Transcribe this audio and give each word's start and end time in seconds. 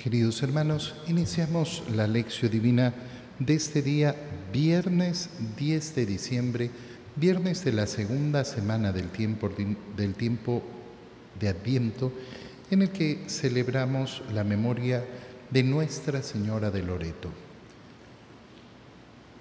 Queridos 0.00 0.42
hermanos, 0.42 0.94
iniciamos 1.08 1.82
la 1.94 2.06
lección 2.06 2.50
divina 2.50 2.94
de 3.38 3.52
este 3.52 3.82
día, 3.82 4.16
viernes 4.50 5.28
10 5.58 5.94
de 5.94 6.06
diciembre, 6.06 6.70
viernes 7.16 7.66
de 7.66 7.72
la 7.74 7.86
segunda 7.86 8.46
semana 8.46 8.92
del 8.92 9.10
tiempo, 9.10 9.50
del 9.98 10.14
tiempo 10.14 10.62
de 11.38 11.50
Adviento, 11.50 12.14
en 12.70 12.80
el 12.80 12.88
que 12.88 13.24
celebramos 13.26 14.22
la 14.32 14.42
memoria 14.42 15.04
de 15.50 15.62
Nuestra 15.64 16.22
Señora 16.22 16.70
de 16.70 16.82
Loreto. 16.82 17.30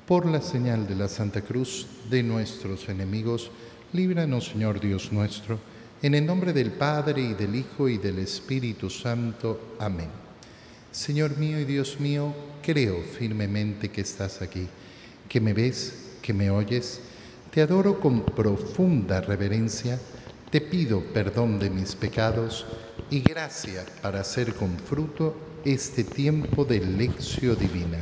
Por 0.06 0.26
la 0.26 0.42
señal 0.42 0.86
de 0.90 0.96
la 0.96 1.08
Santa 1.08 1.40
Cruz 1.40 1.88
de 2.10 2.22
nuestros 2.22 2.90
enemigos, 2.90 3.50
líbranos, 3.94 4.50
Señor 4.50 4.82
Dios 4.82 5.14
nuestro, 5.14 5.58
en 6.02 6.16
el 6.16 6.26
nombre 6.26 6.52
del 6.52 6.74
Padre 6.74 7.22
y 7.22 7.34
del 7.34 7.56
Hijo 7.56 7.88
y 7.88 7.98
del 7.98 8.20
Espíritu 8.20 8.90
Santo. 8.90 9.78
Amén. 9.80 10.29
Señor 10.92 11.38
mío 11.38 11.60
y 11.60 11.66
Dios 11.66 12.00
mío, 12.00 12.34
creo 12.64 13.04
firmemente 13.04 13.90
que 13.90 14.02
estás 14.02 14.42
aquí, 14.42 14.68
que 15.28 15.40
me 15.40 15.54
ves, 15.54 16.18
que 16.20 16.34
me 16.34 16.50
oyes. 16.50 17.00
Te 17.52 17.62
adoro 17.62 18.00
con 18.00 18.26
profunda 18.26 19.22
reverencia, 19.22 20.00
te 20.50 20.62
pido 20.62 21.04
perdón 21.14 21.60
de 21.60 21.70
mis 21.70 21.94
pecados 21.96 22.66
y 23.12 23.22
gracia 23.22 23.86
para 24.02 24.22
hacer 24.22 24.56
con 24.56 24.80
fruto 24.80 25.36
este 25.64 26.04
tiempo 26.04 26.66
de 26.66 26.80
lección 26.80 27.58
divina. 27.60 28.00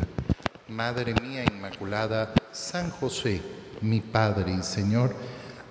Madre 0.70 1.14
mía 1.22 1.44
Inmaculada, 1.44 2.34
San 2.54 2.90
José, 2.90 3.42
mi 3.82 4.00
Padre 4.00 4.56
y 4.60 4.64
Señor, 4.64 5.14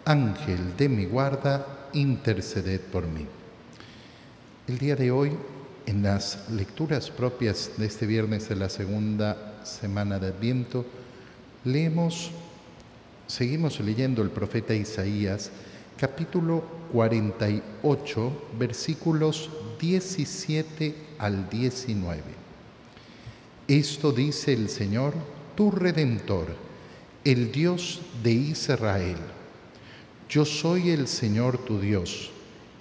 Ángel 0.04 0.76
de 0.76 0.90
mi 0.90 1.06
guarda, 1.06 1.88
interceded 1.94 2.80
por 2.80 3.06
mí. 3.06 3.26
El 4.68 4.78
día 4.78 4.96
de 4.96 5.10
hoy 5.10 5.32
en 5.86 6.02
las 6.02 6.50
lecturas 6.50 7.10
propias 7.10 7.70
de 7.76 7.86
este 7.86 8.06
viernes 8.06 8.48
de 8.48 8.56
la 8.56 8.68
segunda 8.68 9.64
semana 9.64 10.18
de 10.18 10.28
Adviento, 10.28 10.84
leemos, 11.64 12.32
seguimos 13.26 13.78
leyendo 13.80 14.22
el 14.22 14.30
profeta 14.30 14.74
Isaías, 14.74 15.50
capítulo 15.96 16.64
48, 16.92 18.48
versículos 18.58 19.48
17 19.80 20.94
al 21.18 21.48
19. 21.48 22.22
Esto 23.68 24.12
dice 24.12 24.52
el 24.52 24.68
Señor, 24.68 25.14
tu 25.54 25.70
redentor, 25.70 26.48
el 27.24 27.52
Dios 27.52 28.00
de 28.22 28.32
Israel. 28.32 29.18
Yo 30.28 30.44
soy 30.44 30.90
el 30.90 31.06
Señor 31.06 31.58
tu 31.58 31.80
Dios 31.80 32.32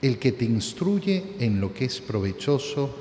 el 0.05 0.19
que 0.19 0.31
te 0.31 0.45
instruye 0.45 1.23
en 1.39 1.59
lo 1.59 1.73
que 1.73 1.85
es 1.85 1.99
provechoso, 1.99 2.95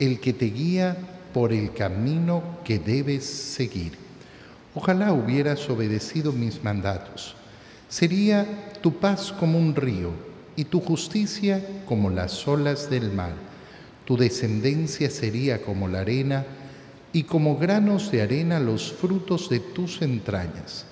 el 0.00 0.18
que 0.18 0.32
te 0.32 0.46
guía 0.46 0.96
por 1.32 1.52
el 1.52 1.72
camino 1.72 2.58
que 2.64 2.80
debes 2.80 3.24
seguir. 3.24 3.92
Ojalá 4.74 5.12
hubieras 5.12 5.70
obedecido 5.70 6.32
mis 6.32 6.64
mandatos. 6.64 7.36
Sería 7.88 8.72
tu 8.82 8.98
paz 8.98 9.32
como 9.32 9.56
un 9.56 9.76
río 9.76 10.10
y 10.56 10.64
tu 10.64 10.80
justicia 10.80 11.64
como 11.86 12.10
las 12.10 12.48
olas 12.48 12.90
del 12.90 13.12
mar. 13.12 13.34
Tu 14.04 14.16
descendencia 14.16 15.10
sería 15.10 15.62
como 15.62 15.86
la 15.86 16.00
arena 16.00 16.44
y 17.12 17.22
como 17.22 17.56
granos 17.56 18.10
de 18.10 18.22
arena 18.22 18.58
los 18.58 18.92
frutos 18.92 19.48
de 19.48 19.60
tus 19.60 20.02
entrañas. 20.02 20.86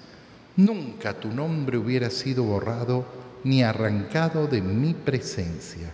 Nunca 0.54 1.18
tu 1.18 1.32
nombre 1.32 1.76
hubiera 1.76 2.08
sido 2.10 2.44
borrado 2.44 3.25
ni 3.46 3.62
arrancado 3.62 4.48
de 4.48 4.60
mi 4.60 4.92
presencia. 4.92 5.92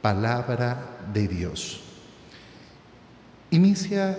Palabra 0.00 0.98
de 1.12 1.26
Dios. 1.26 1.82
Inicia, 3.50 4.16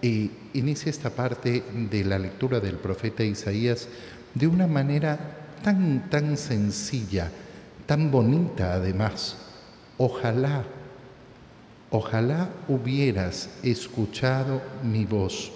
inicia 0.00 0.88
esta 0.88 1.10
parte 1.10 1.62
de 1.90 2.04
la 2.04 2.18
lectura 2.18 2.58
del 2.58 2.76
profeta 2.76 3.22
Isaías 3.22 3.88
de 4.32 4.46
una 4.46 4.66
manera 4.66 5.18
tan, 5.62 6.08
tan 6.08 6.38
sencilla, 6.38 7.30
tan 7.84 8.10
bonita 8.10 8.72
además. 8.72 9.36
Ojalá, 9.98 10.64
ojalá 11.90 12.48
hubieras 12.66 13.50
escuchado 13.62 14.62
mi 14.82 15.04
voz 15.04 15.52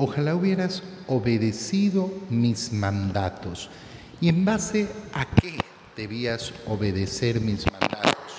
ojalá 0.00 0.34
hubieras 0.34 0.82
obedecido 1.08 2.10
mis 2.30 2.72
mandatos. 2.72 3.68
¿Y 4.18 4.30
en 4.30 4.46
base 4.46 4.88
a 5.12 5.26
qué 5.26 5.58
debías 5.94 6.54
obedecer 6.66 7.38
mis 7.38 7.70
mandatos? 7.70 8.32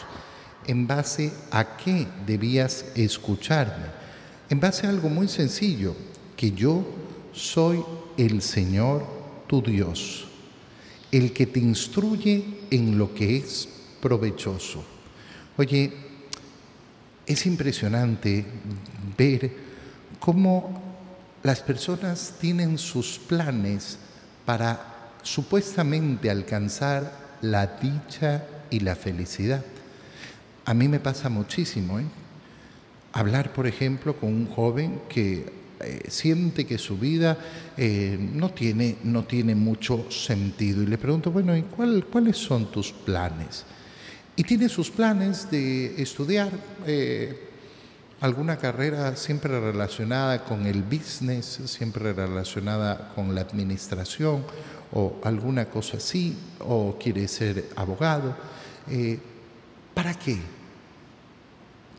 ¿En 0.65 0.87
base 0.87 1.31
a 1.51 1.77
qué 1.77 2.07
debías 2.25 2.85
escucharme? 2.95 3.85
En 4.49 4.59
base 4.59 4.87
a 4.87 4.89
algo 4.89 5.07
muy 5.07 5.27
sencillo, 5.27 5.95
que 6.35 6.51
yo 6.51 6.83
soy 7.31 7.83
el 8.17 8.41
Señor 8.41 9.05
tu 9.45 9.61
Dios, 9.61 10.25
el 11.11 11.31
que 11.31 11.45
te 11.45 11.59
instruye 11.59 12.43
en 12.71 12.97
lo 12.97 13.13
que 13.13 13.37
es 13.37 13.69
provechoso. 14.01 14.83
Oye, 15.57 15.93
es 17.27 17.45
impresionante 17.45 18.45
ver 19.15 19.51
cómo 20.19 20.90
las 21.43 21.61
personas 21.61 22.35
tienen 22.39 22.77
sus 22.77 23.17
planes 23.17 23.97
para 24.45 25.11
supuestamente 25.23 26.29
alcanzar 26.29 27.11
la 27.41 27.67
dicha 27.67 28.45
y 28.69 28.79
la 28.81 28.95
felicidad. 28.95 29.63
A 30.65 30.73
mí 30.73 30.87
me 30.87 30.99
pasa 30.99 31.29
muchísimo, 31.29 31.99
¿eh? 31.99 32.05
Hablar, 33.13 33.51
por 33.51 33.67
ejemplo, 33.67 34.15
con 34.15 34.29
un 34.29 34.47
joven 34.47 35.01
que 35.09 35.51
eh, 35.81 36.03
siente 36.07 36.65
que 36.65 36.77
su 36.77 36.97
vida 36.97 37.37
eh, 37.75 38.17
no, 38.19 38.51
tiene, 38.51 38.97
no 39.03 39.25
tiene 39.25 39.53
mucho 39.53 40.09
sentido 40.09 40.83
y 40.83 40.85
le 40.85 40.97
pregunto, 40.97 41.31
bueno, 41.31 41.57
¿y 41.57 41.63
cuáles 41.63 42.37
son 42.37 42.71
tus 42.71 42.91
planes? 42.91 43.65
Y 44.35 44.43
tiene 44.43 44.69
sus 44.69 44.89
planes 44.89 45.51
de 45.51 46.01
estudiar 46.01 46.51
alguna 48.21 48.57
carrera 48.57 49.15
siempre 49.15 49.59
relacionada 49.59 50.43
con 50.45 50.67
el 50.67 50.83
business, 50.83 51.59
siempre 51.65 52.13
relacionada 52.13 53.11
con 53.15 53.33
la 53.33 53.41
administración 53.41 54.45
o 54.93 55.19
alguna 55.23 55.65
cosa 55.65 55.97
así, 55.97 56.37
o 56.59 56.97
quiere 56.99 57.27
ser 57.27 57.69
abogado. 57.75 58.35
Eh, 58.89 59.19
¿Para 59.93 60.13
qué? 60.13 60.37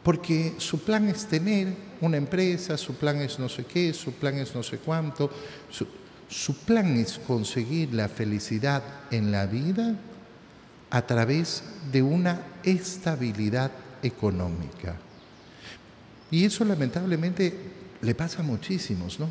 Porque 0.03 0.55
su 0.59 0.81
plan 0.81 1.09
es 1.09 1.27
tener 1.27 1.75
una 2.01 2.17
empresa, 2.17 2.77
su 2.79 2.95
plan 2.95 3.21
es 3.21 3.39
no 3.39 3.49
sé 3.49 3.65
qué, 3.65 3.93
su 3.93 4.13
plan 4.13 4.37
es 4.39 4.55
no 4.55 4.63
sé 4.63 4.79
cuánto, 4.79 5.31
su, 5.71 5.87
su 6.29 6.57
plan 6.59 6.97
es 6.99 7.19
conseguir 7.19 7.95
la 7.95 8.09
felicidad 8.09 8.83
en 9.11 9.33
la 9.33 9.47
vida 9.47 9.97
a 10.91 11.03
través 11.03 11.65
de 11.91 12.03
una 12.03 12.43
estabilidad 12.63 13.73
económica. 14.03 14.97
Y 16.33 16.47
eso 16.47 16.65
lamentablemente 16.65 17.55
le 18.01 18.15
pasa 18.15 18.41
a 18.41 18.43
muchísimos, 18.43 19.21
¿no? 19.21 19.29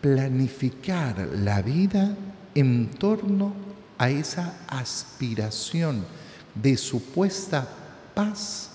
Planificar 0.00 1.28
la 1.36 1.62
vida 1.62 2.16
en 2.52 2.90
torno 2.90 3.54
a 3.96 4.10
esa 4.10 4.58
aspiración 4.66 6.04
de 6.52 6.76
supuesta 6.76 7.68
paz 8.12 8.70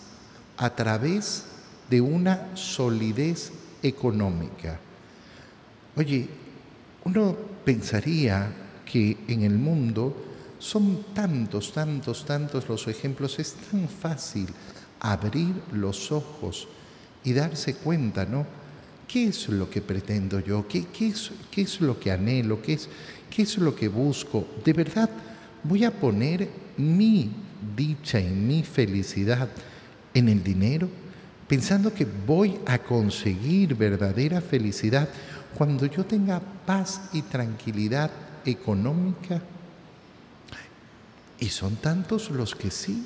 a 0.56 0.74
través 0.74 1.44
de 1.90 2.00
una 2.00 2.56
solidez 2.56 3.52
económica. 3.84 4.80
Oye, 5.98 6.30
uno 7.04 7.36
pensaría 7.66 8.50
que 8.86 9.18
en 9.28 9.44
el 9.44 9.58
mundo 9.58 10.16
son 10.58 11.04
tantos, 11.14 11.74
tantos, 11.74 12.24
tantos 12.24 12.70
los 12.70 12.88
ejemplos, 12.88 13.38
es 13.40 13.56
tan 13.70 13.90
fácil 13.90 14.48
abrir 15.02 15.54
los 15.74 16.14
ojos 16.14 16.70
y 17.24 17.34
darse 17.34 17.76
cuenta, 17.76 18.26
¿no? 18.26 18.46
¿Qué 19.08 19.28
es 19.28 19.48
lo 19.50 19.70
que 19.70 19.82
pretendo 19.82 20.40
yo? 20.40 20.68
¿Qué, 20.68 20.86
qué, 20.88 21.08
es, 21.08 21.32
qué 21.50 21.62
es, 21.62 21.80
lo 21.80 22.00
que 22.00 22.12
anhelo? 22.12 22.62
¿Qué 22.62 22.74
es, 22.74 22.90
¿Qué 23.30 23.44
es 23.44 23.58
lo 23.58 23.76
que 23.76 23.88
busco? 23.88 24.48
¿De 24.66 24.74
verdad 24.74 25.10
voy 25.64 25.86
a 25.86 25.92
poner 25.92 26.50
mi 26.78 27.32
dicha 27.76 28.20
y 28.20 28.28
mi 28.28 28.64
felicidad 28.64 29.50
en 30.14 30.28
el 30.28 30.44
dinero? 30.44 30.90
Pensando 31.48 31.94
que 31.94 32.06
voy 32.06 32.60
a 32.66 32.80
conseguir 32.80 33.76
verdadera 33.76 34.42
felicidad 34.42 35.08
cuando 35.58 35.86
yo 35.86 36.06
tenga 36.06 36.42
paz 36.66 37.10
y 37.14 37.22
tranquilidad 37.22 38.12
económica. 38.46 39.42
Y 41.40 41.48
son 41.48 41.78
tantos 41.78 42.30
los 42.30 42.56
que 42.56 42.72
sí 42.72 43.06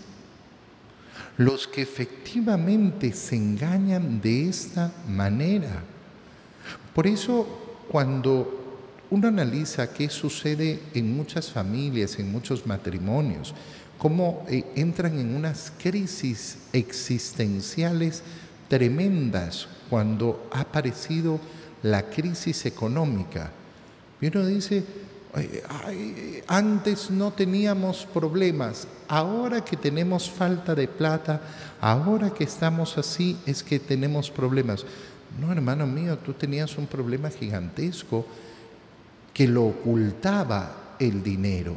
los 1.38 1.68
que 1.68 1.82
efectivamente 1.82 3.14
se 3.14 3.36
engañan 3.36 4.22
de 4.22 4.50
esta 4.50 4.92
manera. 5.08 5.84
Por 6.94 7.08
eso, 7.08 7.48
cuando 7.90 8.60
uno 9.10 9.28
analiza 9.28 9.94
qué 9.94 10.10
sucede 10.10 10.80
en 10.94 11.16
muchas 11.16 11.50
familias, 11.52 12.18
en 12.20 12.32
muchos 12.32 12.66
matrimonios, 12.66 13.54
cómo 13.98 14.46
eh, 14.50 14.64
entran 14.76 15.20
en 15.20 15.36
unas 15.36 15.72
crisis 15.78 16.58
existenciales 16.74 18.24
tremendas 18.68 19.68
cuando 19.90 20.48
ha 20.52 20.62
aparecido 20.62 21.40
la 21.84 22.10
crisis 22.10 22.66
económica. 22.66 23.52
Uno 24.22 24.46
dice, 24.46 24.84
antes 26.48 27.10
no 27.10 27.32
teníamos 27.32 28.06
problemas, 28.14 28.88
ahora 29.08 29.64
que 29.64 29.78
tenemos 29.78 30.30
falta 30.30 30.76
de 30.76 30.88
plata, 30.88 31.42
ahora 31.80 32.32
que 32.32 32.44
estamos 32.44 32.98
así 32.98 33.38
es 33.46 33.64
que 33.64 33.80
tenemos 33.80 34.30
problemas. 34.30 34.86
No, 35.40 35.52
hermano 35.52 35.88
mío, 35.88 36.18
tú 36.18 36.34
tenías 36.34 36.78
un 36.78 36.88
problema 36.88 37.30
gigantesco 37.30 38.26
que 39.34 39.48
lo 39.48 39.68
ocultaba 39.68 40.96
el 41.00 41.24
dinero, 41.24 41.76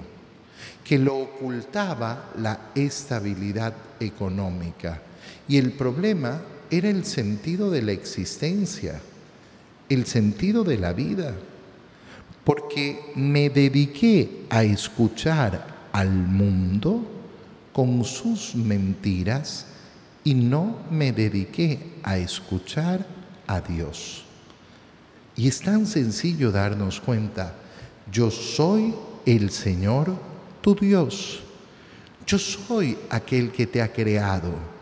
que 0.82 0.98
lo 0.98 1.16
ocultaba 1.16 2.30
la 2.38 2.70
estabilidad 2.74 3.74
económica. 4.00 5.00
Y 5.46 5.58
el 5.58 5.72
problema 5.72 6.40
era 6.70 6.88
el 6.88 7.04
sentido 7.04 7.70
de 7.70 7.82
la 7.82 7.92
existencia, 7.92 9.00
el 9.88 10.06
sentido 10.06 10.64
de 10.64 10.78
la 10.78 10.92
vida 10.92 11.34
porque 12.44 13.12
me 13.16 13.48
dediqué 13.48 14.46
a 14.50 14.62
escuchar 14.62 15.88
al 15.92 16.10
mundo 16.10 17.04
con 17.72 18.04
sus 18.04 18.54
mentiras 18.54 19.66
y 20.22 20.34
no 20.34 20.76
me 20.90 21.12
dediqué 21.12 21.94
a 22.02 22.18
escuchar 22.18 23.06
a 23.46 23.60
Dios. 23.60 24.24
Y 25.36 25.48
es 25.48 25.60
tan 25.60 25.86
sencillo 25.86 26.52
darnos 26.52 27.00
cuenta, 27.00 27.54
yo 28.10 28.30
soy 28.30 28.94
el 29.26 29.50
Señor 29.50 30.14
tu 30.60 30.74
Dios, 30.74 31.40
yo 32.26 32.38
soy 32.38 32.96
aquel 33.10 33.50
que 33.50 33.66
te 33.66 33.82
ha 33.82 33.92
creado 33.92 34.73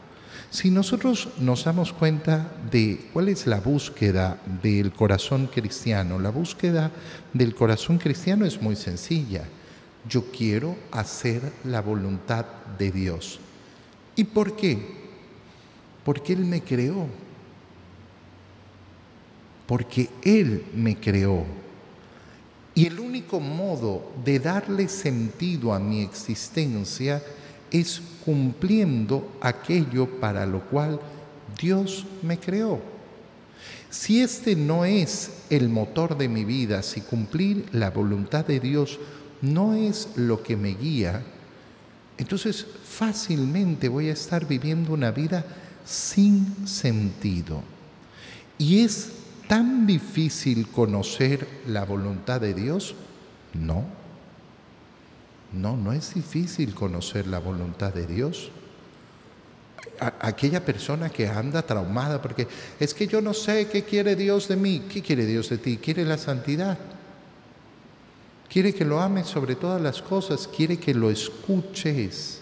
si 0.52 0.70
nosotros 0.70 1.30
nos 1.38 1.64
damos 1.64 1.94
cuenta 1.94 2.52
de 2.70 3.08
cuál 3.14 3.30
es 3.30 3.46
la 3.46 3.58
búsqueda 3.58 4.38
del 4.62 4.92
corazón 4.92 5.46
cristiano, 5.46 6.18
la 6.18 6.28
búsqueda 6.28 6.90
del 7.32 7.54
corazón 7.54 7.96
cristiano 7.96 8.44
es 8.44 8.60
muy 8.60 8.76
sencilla. 8.76 9.44
Yo 10.06 10.30
quiero 10.30 10.76
hacer 10.90 11.40
la 11.64 11.80
voluntad 11.80 12.44
de 12.78 12.92
Dios. 12.92 13.40
¿Y 14.14 14.24
por 14.24 14.54
qué? 14.54 14.78
Porque 16.04 16.34
Él 16.34 16.44
me 16.44 16.60
creó. 16.60 17.06
Porque 19.66 20.10
Él 20.22 20.66
me 20.74 20.96
creó. 20.96 21.46
Y 22.74 22.88
el 22.88 23.00
único 23.00 23.40
modo 23.40 24.12
de 24.22 24.38
darle 24.38 24.88
sentido 24.88 25.72
a 25.72 25.78
mi 25.78 26.02
existencia 26.02 27.16
es 27.16 27.41
cumpliendo 28.24 29.32
aquello 29.40 30.06
para 30.20 30.46
lo 30.46 30.60
cual 30.60 31.00
Dios 31.60 32.06
me 32.22 32.38
creó. 32.38 32.80
Si 33.90 34.20
este 34.20 34.56
no 34.56 34.84
es 34.84 35.30
el 35.50 35.68
motor 35.68 36.16
de 36.16 36.28
mi 36.28 36.44
vida, 36.44 36.82
si 36.82 37.00
cumplir 37.00 37.66
la 37.72 37.90
voluntad 37.90 38.46
de 38.46 38.60
Dios 38.60 38.98
no 39.42 39.74
es 39.74 40.08
lo 40.16 40.42
que 40.42 40.56
me 40.56 40.74
guía, 40.74 41.22
entonces 42.16 42.66
fácilmente 42.84 43.88
voy 43.88 44.08
a 44.08 44.12
estar 44.12 44.46
viviendo 44.46 44.92
una 44.92 45.10
vida 45.10 45.44
sin 45.84 46.66
sentido. 46.66 47.62
¿Y 48.58 48.80
es 48.80 49.12
tan 49.48 49.86
difícil 49.86 50.68
conocer 50.68 51.46
la 51.66 51.84
voluntad 51.84 52.40
de 52.40 52.54
Dios? 52.54 52.94
No. 53.52 54.01
No, 55.52 55.76
no 55.76 55.92
es 55.92 56.14
difícil 56.14 56.74
conocer 56.74 57.26
la 57.26 57.38
voluntad 57.38 57.92
de 57.92 58.06
Dios. 58.06 58.50
aquella 60.20 60.64
persona 60.64 61.10
que 61.10 61.28
anda 61.28 61.62
traumada 61.62 62.20
porque 62.20 62.48
es 62.80 62.92
que 62.92 63.06
yo 63.06 63.20
no 63.20 63.32
sé 63.34 63.68
qué 63.68 63.84
quiere 63.84 64.16
Dios 64.16 64.48
de 64.48 64.56
mí. 64.56 64.82
¿Qué 64.88 65.02
quiere 65.02 65.26
Dios 65.26 65.48
de 65.50 65.58
ti? 65.58 65.76
Quiere 65.76 66.04
la 66.04 66.18
santidad. 66.18 66.78
Quiere 68.48 68.74
que 68.74 68.84
lo 68.84 69.00
ames 69.00 69.28
sobre 69.28 69.54
todas 69.54 69.80
las 69.80 70.02
cosas. 70.02 70.48
Quiere 70.48 70.78
que 70.78 70.94
lo 70.94 71.10
escuches. 71.10 72.40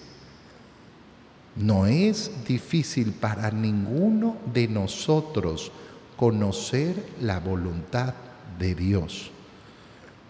No 1.56 1.86
es 1.86 2.30
difícil 2.46 3.12
para 3.12 3.50
ninguno 3.50 4.38
de 4.52 4.68
nosotros 4.68 5.70
conocer 6.16 6.94
la 7.20 7.40
voluntad 7.40 8.14
de 8.58 8.74
Dios. 8.74 9.30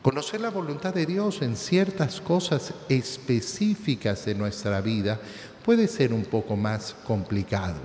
Conocer 0.03 0.41
la 0.41 0.49
voluntad 0.49 0.95
de 0.95 1.05
Dios 1.05 1.43
en 1.43 1.57
ciertas 1.57 2.23
cosas 2.23 2.73
específicas 2.89 4.25
de 4.25 4.35
nuestra 4.35 4.81
vida 4.81 5.21
puede 5.63 5.89
ser 5.89 6.15
un 6.15 6.25
poco 6.25 6.57
más 6.57 6.97
complicado, 7.07 7.77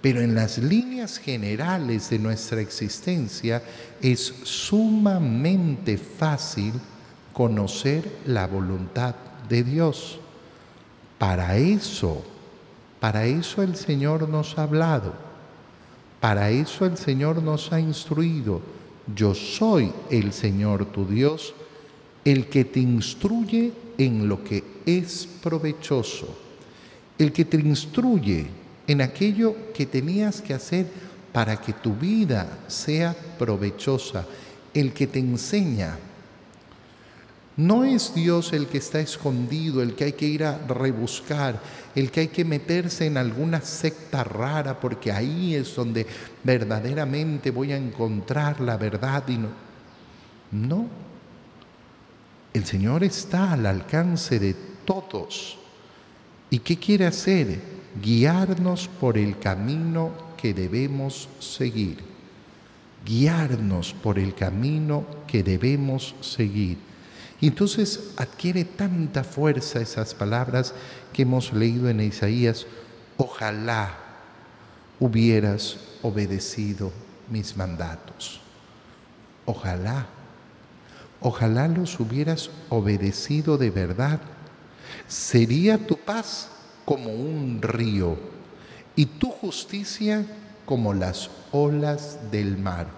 pero 0.00 0.20
en 0.20 0.36
las 0.36 0.58
líneas 0.58 1.18
generales 1.18 2.10
de 2.10 2.20
nuestra 2.20 2.60
existencia 2.60 3.60
es 4.00 4.32
sumamente 4.44 5.98
fácil 5.98 6.72
conocer 7.32 8.08
la 8.24 8.46
voluntad 8.46 9.16
de 9.48 9.64
Dios. 9.64 10.20
Para 11.18 11.56
eso, 11.56 12.22
para 13.00 13.26
eso 13.26 13.64
el 13.64 13.74
Señor 13.74 14.28
nos 14.28 14.56
ha 14.56 14.62
hablado, 14.62 15.14
para 16.20 16.50
eso 16.50 16.86
el 16.86 16.96
Señor 16.96 17.42
nos 17.42 17.72
ha 17.72 17.80
instruido 17.80 18.77
yo 19.14 19.34
soy 19.34 19.92
el 20.10 20.32
Señor 20.32 20.86
tu 20.86 21.04
Dios, 21.04 21.54
el 22.24 22.46
que 22.46 22.64
te 22.64 22.80
instruye 22.80 23.72
en 23.96 24.28
lo 24.28 24.44
que 24.44 24.62
es 24.86 25.28
provechoso, 25.42 26.28
el 27.18 27.32
que 27.32 27.44
te 27.44 27.56
instruye 27.56 28.46
en 28.86 29.00
aquello 29.00 29.54
que 29.74 29.86
tenías 29.86 30.40
que 30.40 30.54
hacer 30.54 30.86
para 31.32 31.60
que 31.60 31.72
tu 31.72 31.94
vida 31.94 32.58
sea 32.68 33.14
provechosa, 33.38 34.26
el 34.74 34.92
que 34.92 35.06
te 35.06 35.18
enseña 35.18 35.98
no 37.58 37.82
es 37.82 38.14
Dios 38.14 38.52
el 38.52 38.68
que 38.68 38.78
está 38.78 39.00
escondido, 39.00 39.82
el 39.82 39.96
que 39.96 40.04
hay 40.04 40.12
que 40.12 40.26
ir 40.26 40.44
a 40.44 40.58
rebuscar, 40.58 41.60
el 41.92 42.12
que 42.12 42.20
hay 42.20 42.28
que 42.28 42.44
meterse 42.44 43.06
en 43.06 43.16
alguna 43.16 43.60
secta 43.60 44.22
rara 44.22 44.78
porque 44.78 45.10
ahí 45.10 45.56
es 45.56 45.74
donde 45.74 46.06
verdaderamente 46.44 47.50
voy 47.50 47.72
a 47.72 47.76
encontrar 47.76 48.60
la 48.60 48.76
verdad 48.76 49.24
y 49.26 49.38
no. 49.38 49.48
No. 50.52 50.86
El 52.54 52.64
Señor 52.64 53.02
está 53.02 53.54
al 53.54 53.66
alcance 53.66 54.38
de 54.38 54.54
todos. 54.84 55.58
¿Y 56.50 56.60
qué 56.60 56.76
quiere 56.76 57.06
hacer? 57.06 57.60
Guiarnos 58.00 58.86
por 58.86 59.18
el 59.18 59.36
camino 59.36 60.12
que 60.40 60.54
debemos 60.54 61.28
seguir. 61.40 61.98
Guiarnos 63.04 63.94
por 63.94 64.16
el 64.16 64.36
camino 64.36 65.04
que 65.26 65.42
debemos 65.42 66.14
seguir. 66.20 66.87
Y 67.40 67.48
entonces 67.48 68.10
adquiere 68.16 68.64
tanta 68.64 69.22
fuerza 69.22 69.80
esas 69.80 70.14
palabras 70.14 70.74
que 71.12 71.22
hemos 71.22 71.52
leído 71.52 71.88
en 71.88 72.00
Isaías, 72.00 72.66
ojalá 73.16 73.94
hubieras 74.98 75.78
obedecido 76.02 76.90
mis 77.30 77.56
mandatos. 77.56 78.40
Ojalá, 79.44 80.06
ojalá 81.20 81.68
los 81.68 82.00
hubieras 82.00 82.50
obedecido 82.70 83.56
de 83.56 83.70
verdad. 83.70 84.20
Sería 85.06 85.78
tu 85.86 85.96
paz 85.96 86.50
como 86.84 87.10
un 87.10 87.60
río 87.62 88.18
y 88.96 89.06
tu 89.06 89.30
justicia 89.30 90.26
como 90.66 90.92
las 90.92 91.30
olas 91.52 92.18
del 92.32 92.58
mar. 92.58 92.88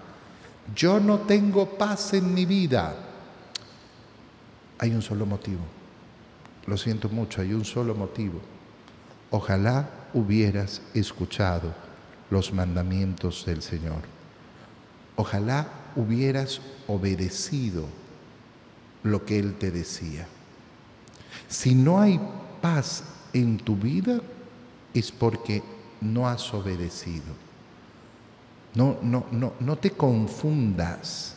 Yo 0.75 0.99
no 0.99 1.20
tengo 1.20 1.76
paz 1.76 2.14
en 2.14 2.32
mi 2.32 2.47
vida 2.47 3.09
hay 4.80 4.94
un 4.94 5.02
solo 5.02 5.26
motivo. 5.26 5.60
Lo 6.66 6.76
siento 6.78 7.10
mucho, 7.10 7.42
hay 7.42 7.52
un 7.52 7.66
solo 7.66 7.94
motivo. 7.94 8.40
Ojalá 9.30 9.90
hubieras 10.14 10.80
escuchado 10.94 11.75
los 12.30 12.52
mandamientos 12.54 13.44
del 13.44 13.60
Señor. 13.60 14.00
Ojalá 15.16 15.68
hubieras 15.96 16.62
obedecido 16.87 17.84
lo 19.02 19.26
que 19.26 19.38
Él 19.38 19.54
te 19.58 19.70
decía. 19.70 20.26
Si 21.46 21.75
no 21.75 22.00
hay 22.00 22.18
paz 22.62 23.04
en 23.34 23.58
tu 23.58 23.76
vida, 23.76 24.20
es 24.94 25.12
porque 25.12 25.62
no 26.00 26.26
has 26.26 26.54
obedecido. 26.54 27.34
No, 28.75 28.96
no, 29.02 29.26
no, 29.30 29.52
no 29.60 29.76
te 29.76 29.90
confundas 29.90 31.37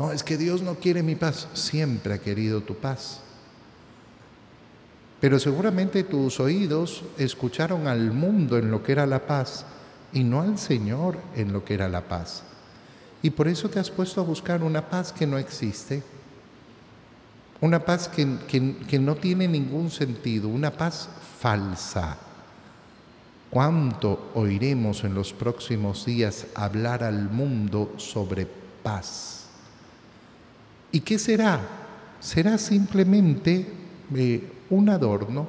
no, 0.00 0.12
es 0.12 0.22
que 0.22 0.38
Dios 0.38 0.62
no 0.62 0.76
quiere 0.76 1.02
mi 1.02 1.14
paz. 1.14 1.46
Siempre 1.52 2.14
ha 2.14 2.18
querido 2.18 2.62
tu 2.62 2.74
paz. 2.74 3.20
Pero 5.20 5.38
seguramente 5.38 6.04
tus 6.04 6.40
oídos 6.40 7.04
escucharon 7.18 7.86
al 7.86 8.10
mundo 8.10 8.56
en 8.56 8.70
lo 8.70 8.82
que 8.82 8.92
era 8.92 9.04
la 9.04 9.26
paz 9.26 9.66
y 10.14 10.24
no 10.24 10.40
al 10.40 10.56
Señor 10.56 11.18
en 11.36 11.52
lo 11.52 11.66
que 11.66 11.74
era 11.74 11.86
la 11.90 12.00
paz. 12.00 12.42
Y 13.20 13.28
por 13.28 13.46
eso 13.46 13.68
te 13.68 13.78
has 13.78 13.90
puesto 13.90 14.22
a 14.22 14.24
buscar 14.24 14.62
una 14.62 14.88
paz 14.88 15.12
que 15.12 15.26
no 15.26 15.36
existe. 15.36 16.02
una 17.60 17.84
paz 17.84 18.08
que, 18.08 18.38
que 18.88 18.98
no 18.98 19.16
tiene 19.16 19.46
ningún 19.48 19.90
sentido, 19.90 20.48
una 20.48 20.70
paz 20.70 21.10
falsa. 21.38 22.16
¿Cuánto 23.50 24.30
oiremos 24.34 25.04
en 25.04 25.12
los 25.12 25.34
próximos 25.34 26.06
días 26.06 26.46
hablar 26.54 27.04
al 27.04 27.28
mundo 27.28 27.92
sobre 27.98 28.46
paz? 28.82 29.39
¿Y 30.92 31.00
qué 31.00 31.18
será? 31.18 31.60
Será 32.18 32.58
simplemente 32.58 33.66
eh, 34.14 34.52
un 34.70 34.88
adorno, 34.88 35.48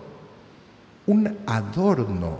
un 1.07 1.37
adorno, 1.45 2.39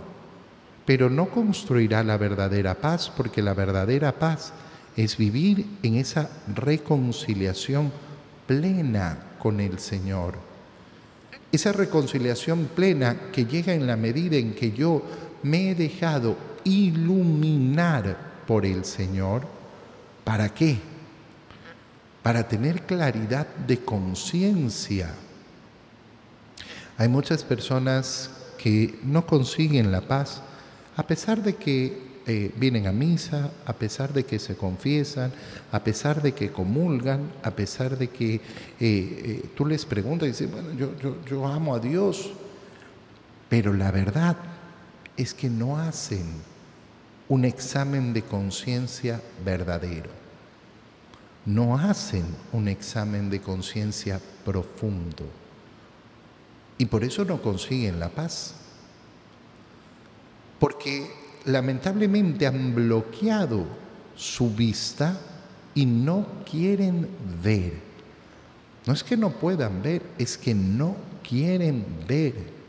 pero 0.86 1.10
no 1.10 1.29
construirá 1.29 2.03
la 2.03 2.17
verdadera 2.17 2.75
paz, 2.75 3.12
porque 3.15 3.41
la 3.41 3.53
verdadera 3.53 4.12
paz 4.13 4.53
es 4.96 5.17
vivir 5.17 5.65
en 5.84 5.96
esa 5.96 6.29
reconciliación 6.55 7.91
plena 8.46 9.17
con 9.39 9.60
el 9.60 9.79
Señor. 9.79 10.36
Esa 11.51 11.72
reconciliación 11.72 12.70
plena 12.75 13.31
que 13.31 13.46
llega 13.46 13.74
en 13.74 13.88
la 13.88 13.98
medida 13.98 14.38
en 14.38 14.53
que 14.53 14.72
yo 14.72 15.03
me 15.43 15.72
he 15.72 15.75
dejado 15.75 16.38
iluminar 16.63 18.15
por 18.48 18.65
el 18.65 18.86
Señor. 18.86 19.41
¿Para 20.24 20.50
qué? 20.50 20.90
Para 22.23 22.47
tener 22.47 22.83
claridad 22.83 23.47
de 23.67 23.79
conciencia. 23.79 25.09
Hay 26.97 27.07
muchas 27.07 27.43
personas 27.43 28.29
que 28.57 28.99
no 29.03 29.25
consiguen 29.25 29.91
la 29.91 30.01
paz 30.01 30.41
a 30.95 31.07
pesar 31.07 31.41
de 31.41 31.55
que 31.55 32.11
eh, 32.27 32.51
vienen 32.55 32.85
a 32.85 32.91
misa, 32.91 33.49
a 33.65 33.73
pesar 33.73 34.13
de 34.13 34.23
que 34.23 34.37
se 34.37 34.55
confiesan, 34.55 35.31
a 35.71 35.83
pesar 35.83 36.21
de 36.21 36.33
que 36.33 36.51
comulgan, 36.51 37.31
a 37.41 37.51
pesar 37.51 37.97
de 37.97 38.09
que 38.09 38.35
eh, 38.35 38.41
eh, 38.79 39.49
tú 39.55 39.65
les 39.65 39.85
preguntas 39.85 40.27
y 40.27 40.31
dices, 40.31 40.51
bueno, 40.51 40.73
yo, 40.73 40.95
yo, 40.99 41.17
yo 41.25 41.47
amo 41.47 41.73
a 41.73 41.79
Dios, 41.79 42.31
pero 43.49 43.73
la 43.73 43.89
verdad 43.89 44.37
es 45.17 45.33
que 45.33 45.49
no 45.49 45.79
hacen 45.79 46.25
un 47.27 47.45
examen 47.45 48.13
de 48.13 48.21
conciencia 48.21 49.19
verdadero. 49.43 50.20
No 51.45 51.77
hacen 51.77 52.25
un 52.51 52.67
examen 52.67 53.29
de 53.29 53.41
conciencia 53.41 54.19
profundo. 54.45 55.25
Y 56.77 56.86
por 56.86 57.03
eso 57.03 57.25
no 57.25 57.41
consiguen 57.41 58.00
la 58.00 58.10
paz. 58.10 58.55
Porque 60.60 61.10
lamentablemente 61.45 62.45
han 62.45 62.75
bloqueado 62.75 63.65
su 64.15 64.53
vista 64.53 65.19
y 65.74 65.86
no 65.86 66.27
quieren 66.50 67.07
ver. 67.43 67.74
No 68.86 68.93
es 68.93 69.03
que 69.03 69.17
no 69.17 69.31
puedan 69.31 69.81
ver, 69.81 70.01
es 70.17 70.38
que 70.38 70.53
no 70.53 70.95
quieren 71.27 71.86
ver 72.07 72.62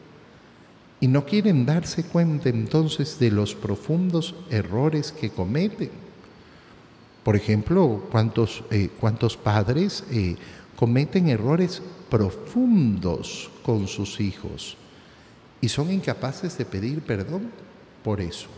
y 1.03 1.09
no 1.09 1.27
quieren 1.27 1.67
darse 1.67 2.05
cuenta 2.05 2.49
entonces 2.49 3.19
de 3.19 3.33
los 3.33 3.57
profundos 3.57 4.37
errores 4.51 5.11
que 5.11 5.31
cometen. 5.31 5.91
Por 7.23 7.37
ejemplo, 7.37 8.03
¿cuántos, 8.11 8.65
eh, 8.71 8.91
cuántos 8.99 9.37
padres 9.37 10.05
eh, 10.11 10.37
cometen 10.77 11.29
errores 11.29 11.81
profundos 12.11 13.51
con 13.63 13.87
sus 13.87 14.21
hijos 14.21 14.77
y 15.61 15.69
son 15.69 15.93
incapaces 15.93 16.59
de 16.59 16.65
pedir 16.65 17.01
perdón 17.03 17.51
por 18.03 18.21
eso? 18.21 18.49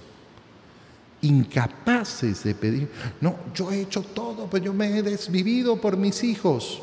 Incapaces 1.21 2.42
de 2.44 2.54
pedir, 2.54 2.88
no, 3.21 3.37
yo 3.54 3.71
he 3.71 3.83
hecho 3.83 4.02
todo, 4.02 4.49
pero 4.50 4.64
yo 4.64 4.73
me 4.73 4.99
he 4.99 5.02
desvivido 5.02 5.80
por 5.80 5.97
mis 5.97 6.25
hijos. 6.25 6.83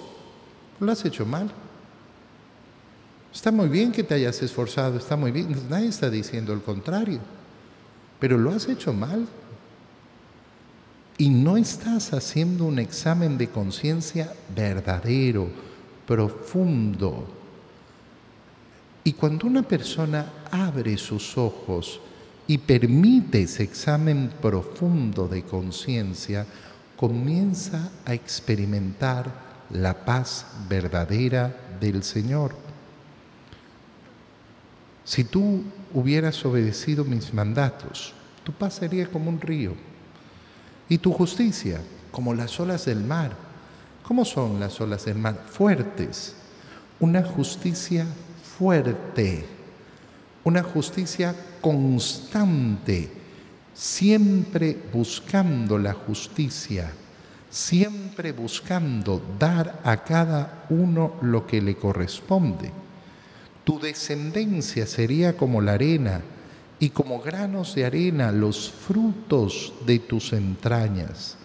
Lo 0.79 0.91
has 0.91 1.03
hecho 1.05 1.25
mal. 1.25 1.51
Está 3.33 3.51
muy 3.51 3.69
bien 3.69 3.91
que 3.91 4.03
te 4.03 4.13
hayas 4.13 4.41
esforzado, 4.41 4.97
está 4.97 5.15
muy 5.15 5.31
bien, 5.31 5.55
nadie 5.69 5.87
está 5.87 6.09
diciendo 6.09 6.53
el 6.53 6.61
contrario, 6.61 7.19
pero 8.19 8.37
lo 8.37 8.51
has 8.51 8.67
hecho 8.67 8.91
mal. 8.91 9.27
Y 11.21 11.29
no 11.29 11.55
estás 11.55 12.13
haciendo 12.13 12.65
un 12.65 12.79
examen 12.79 13.37
de 13.37 13.47
conciencia 13.47 14.33
verdadero, 14.55 15.49
profundo. 16.07 17.27
Y 19.03 19.13
cuando 19.13 19.45
una 19.45 19.61
persona 19.61 20.33
abre 20.49 20.97
sus 20.97 21.37
ojos 21.37 21.99
y 22.47 22.57
permite 22.57 23.43
ese 23.43 23.61
examen 23.61 24.31
profundo 24.41 25.27
de 25.27 25.43
conciencia, 25.43 26.47
comienza 26.95 27.91
a 28.03 28.15
experimentar 28.15 29.31
la 29.69 30.03
paz 30.03 30.47
verdadera 30.67 31.55
del 31.79 32.01
Señor. 32.01 32.55
Si 35.03 35.23
tú 35.23 35.65
hubieras 35.93 36.43
obedecido 36.43 37.05
mis 37.05 37.31
mandatos, 37.31 38.11
tu 38.43 38.53
paz 38.53 38.73
sería 38.73 39.05
como 39.05 39.29
un 39.29 39.39
río 39.39 39.90
y 40.91 40.97
tu 40.97 41.13
justicia 41.13 41.79
como 42.11 42.33
las 42.33 42.59
olas 42.59 42.83
del 42.83 43.01
mar. 43.01 43.31
¿Cómo 44.03 44.25
son 44.25 44.59
las 44.59 44.81
olas 44.81 45.05
del 45.05 45.17
mar? 45.17 45.45
Fuertes. 45.49 46.35
Una 46.99 47.23
justicia 47.23 48.05
fuerte, 48.57 49.45
una 50.43 50.61
justicia 50.61 51.33
constante, 51.61 53.09
siempre 53.73 54.77
buscando 54.91 55.77
la 55.77 55.93
justicia, 55.93 56.91
siempre 57.49 58.33
buscando 58.33 59.21
dar 59.39 59.79
a 59.85 60.03
cada 60.03 60.65
uno 60.69 61.13
lo 61.21 61.47
que 61.47 61.61
le 61.61 61.77
corresponde. 61.77 62.69
Tu 63.63 63.79
descendencia 63.79 64.85
sería 64.85 65.37
como 65.37 65.61
la 65.61 65.71
arena 65.71 66.19
y 66.81 66.89
como 66.89 67.21
granos 67.21 67.75
de 67.75 67.85
arena 67.85 68.33
los 68.33 68.69
frutos 68.69 69.73
de 69.85 69.99
tus 69.99 70.33
entrañas. 70.33 71.37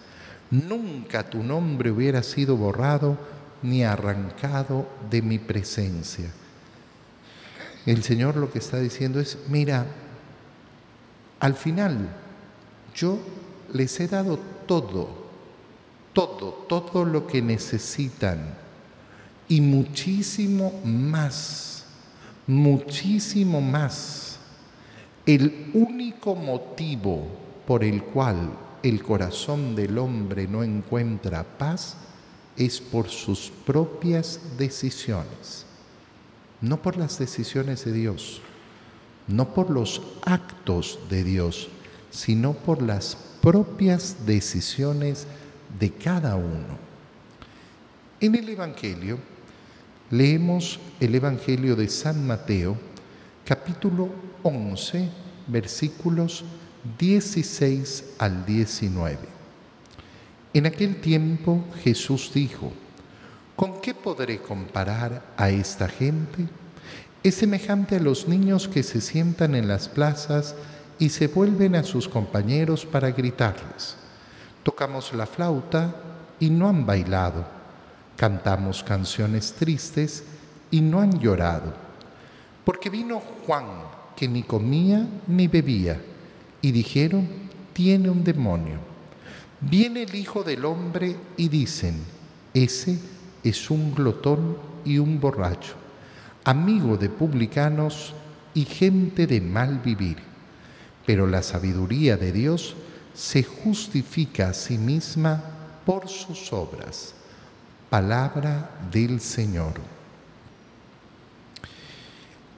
Nunca 0.51 1.29
tu 1.29 1.41
nombre 1.43 1.91
hubiera 1.91 2.23
sido 2.23 2.57
borrado 2.57 3.17
ni 3.63 3.83
arrancado 3.83 4.85
de 5.09 5.21
mi 5.21 5.39
presencia. 5.39 6.29
El 7.85 8.03
Señor 8.03 8.35
lo 8.35 8.51
que 8.51 8.59
está 8.59 8.79
diciendo 8.79 9.21
es, 9.21 9.37
mira, 9.47 9.85
al 11.39 11.53
final 11.53 12.09
yo 12.93 13.17
les 13.71 13.97
he 14.01 14.09
dado 14.09 14.37
todo, 14.67 15.29
todo, 16.11 16.65
todo 16.67 17.05
lo 17.05 17.25
que 17.25 17.41
necesitan 17.41 18.53
y 19.47 19.61
muchísimo 19.61 20.81
más 20.83 21.67
muchísimo 22.47 23.59
más. 23.61 24.26
El 25.27 25.69
único 25.73 26.35
motivo 26.35 27.27
por 27.67 27.83
el 27.83 28.01
cual 28.01 28.49
el 28.81 29.03
corazón 29.03 29.75
del 29.75 29.99
hombre 29.99 30.47
no 30.47 30.63
encuentra 30.63 31.43
paz 31.43 31.97
es 32.57 32.81
por 32.81 33.09
sus 33.09 33.51
propias 33.65 34.39
decisiones, 34.57 35.67
no 36.61 36.81
por 36.81 36.97
las 36.97 37.19
decisiones 37.19 37.85
de 37.85 37.93
Dios, 37.93 38.41
no 39.27 39.53
por 39.53 39.69
los 39.69 40.01
actos 40.23 40.97
de 41.09 41.23
Dios, 41.23 41.67
sino 42.09 42.53
por 42.53 42.81
las 42.81 43.15
propias 43.39 44.25
decisiones 44.25 45.27
de 45.79 45.91
cada 45.91 46.35
uno. 46.35 46.87
En 48.19 48.33
el 48.33 48.49
Evangelio, 48.49 49.19
Leemos 50.09 50.79
el 51.01 51.15
Evangelio 51.15 51.75
de 51.75 51.89
San 51.89 52.25
Mateo, 52.25 52.77
capítulo 53.47 54.09
11, 54.43 55.07
versículos 55.47 56.43
16 56.99 58.15
al 58.19 58.45
19. 58.45 59.17
En 60.53 60.65
aquel 60.65 60.99
tiempo 60.99 61.63
Jesús 61.81 62.31
dijo, 62.33 62.73
¿con 63.55 63.79
qué 63.79 63.93
podré 63.93 64.41
comparar 64.41 65.23
a 65.37 65.49
esta 65.49 65.87
gente? 65.87 66.45
Es 67.23 67.35
semejante 67.35 67.95
a 67.95 68.01
los 68.01 68.27
niños 68.27 68.67
que 68.67 68.83
se 68.83 68.99
sientan 68.99 69.55
en 69.55 69.69
las 69.69 69.87
plazas 69.87 70.55
y 70.99 71.09
se 71.09 71.27
vuelven 71.27 71.75
a 71.75 71.83
sus 71.83 72.09
compañeros 72.09 72.85
para 72.85 73.11
gritarles. 73.11 73.95
Tocamos 74.63 75.13
la 75.13 75.25
flauta 75.25 75.95
y 76.39 76.49
no 76.49 76.67
han 76.67 76.85
bailado 76.85 77.57
Cantamos 78.17 78.83
canciones 78.83 79.53
tristes 79.53 80.23
y 80.71 80.81
no 80.81 80.99
han 80.99 81.19
llorado. 81.19 81.86
Porque 82.67 82.89
vino 82.89 83.21
Juan, 83.45 83.63
que 84.13 84.27
ni 84.27 84.43
comía 84.43 85.07
ni 85.25 85.47
bebía, 85.47 86.01
y 86.61 86.73
dijeron, 86.73 87.25
tiene 87.71 88.09
un 88.09 88.25
demonio. 88.25 88.79
Viene 89.61 90.03
el 90.03 90.13
Hijo 90.13 90.43
del 90.43 90.65
Hombre 90.65 91.15
y 91.37 91.47
dicen, 91.47 91.95
ese 92.53 92.99
es 93.41 93.71
un 93.71 93.95
glotón 93.95 94.57
y 94.83 94.97
un 94.97 95.17
borracho, 95.17 95.75
amigo 96.43 96.97
de 96.97 97.07
publicanos 97.07 98.13
y 98.53 98.65
gente 98.65 99.27
de 99.27 99.39
mal 99.39 99.79
vivir. 99.79 100.17
Pero 101.05 101.25
la 101.25 101.43
sabiduría 101.43 102.17
de 102.17 102.33
Dios 102.33 102.75
se 103.13 103.43
justifica 103.43 104.49
a 104.49 104.53
sí 104.53 104.77
misma 104.77 105.41
por 105.85 106.09
sus 106.09 106.51
obras. 106.51 107.13
Palabra 107.89 108.71
del 108.91 109.21
Señor. 109.21 109.96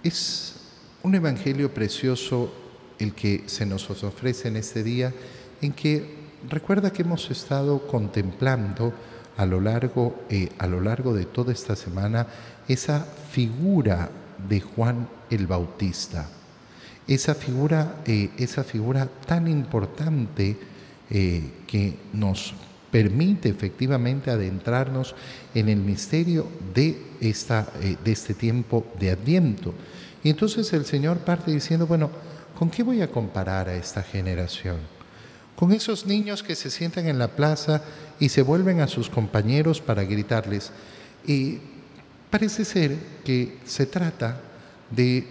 Es 0.03 0.56
un 1.03 1.15
evangelio 1.15 1.74
precioso 1.74 2.53
el 3.00 3.13
que 3.13 3.44
se 3.48 3.65
nos 3.65 3.89
ofrece 3.89 4.48
en 4.48 4.56
este 4.56 4.84
día, 4.84 5.13
en 5.62 5.74
que 5.74 6.15
recuerda 6.50 6.91
que 6.91 7.01
hemos 7.01 7.29
estado 7.32 7.86
contemplando 7.88 8.94
a 9.36 9.46
lo 9.46 9.60
largo, 9.60 10.24
eh, 10.29 10.50
a 10.58 10.68
lo 10.68 10.82
largo 10.82 11.13
de 11.13 11.25
toda 11.25 11.51
esta 11.51 11.75
semana 11.75 12.27
esa 12.68 13.06
figura 13.32 14.10
de 14.48 14.62
Juan 14.62 15.08
el 15.29 15.48
Bautista, 15.48 16.29
esa 17.08 17.36
figura, 17.36 18.01
eh, 18.06 18.29
esa 18.38 18.63
figura 18.63 19.08
tan 19.25 19.48
importante 19.48 20.58
eh, 21.10 21.44
que 21.68 21.98
nos 22.13 22.53
permite 22.91 23.50
efectivamente 23.50 24.31
adentrarnos 24.31 25.15
en 25.53 25.69
el 25.69 25.77
misterio 25.79 26.48
de, 26.74 26.98
esta, 27.22 27.67
de 28.03 28.12
este 28.12 28.34
tiempo 28.34 28.86
de 29.00 29.12
Adviento. 29.12 29.74
Y 30.24 30.29
entonces 30.29 30.72
el 30.74 30.86
Señor 30.86 31.19
parte 31.19 31.51
diciendo, 31.51 31.88
bueno, 31.88 32.10
¿con 32.58 32.69
qué 32.69 32.84
voy 32.84 33.01
a 33.01 33.12
comparar 33.12 33.69
a 33.69 33.75
esta 33.75 34.03
generación? 34.03 34.77
Con 35.55 35.72
esos 35.72 36.05
niños 36.05 36.43
que 36.43 36.55
se 36.55 36.69
sientan 36.69 37.08
en 37.08 37.19
la 37.19 37.29
plaza 37.29 37.84
y 38.19 38.29
se 38.29 38.41
vuelven 38.41 38.81
a 38.81 38.88
sus 38.88 39.10
compañeros 39.10 39.81
para 39.81 40.03
gritarles. 40.03 40.72
Y 41.25 41.60
parece 42.29 42.65
ser 42.65 42.96
que 43.24 43.58
se 43.65 43.86
trata 43.86 44.41
de 44.89 45.25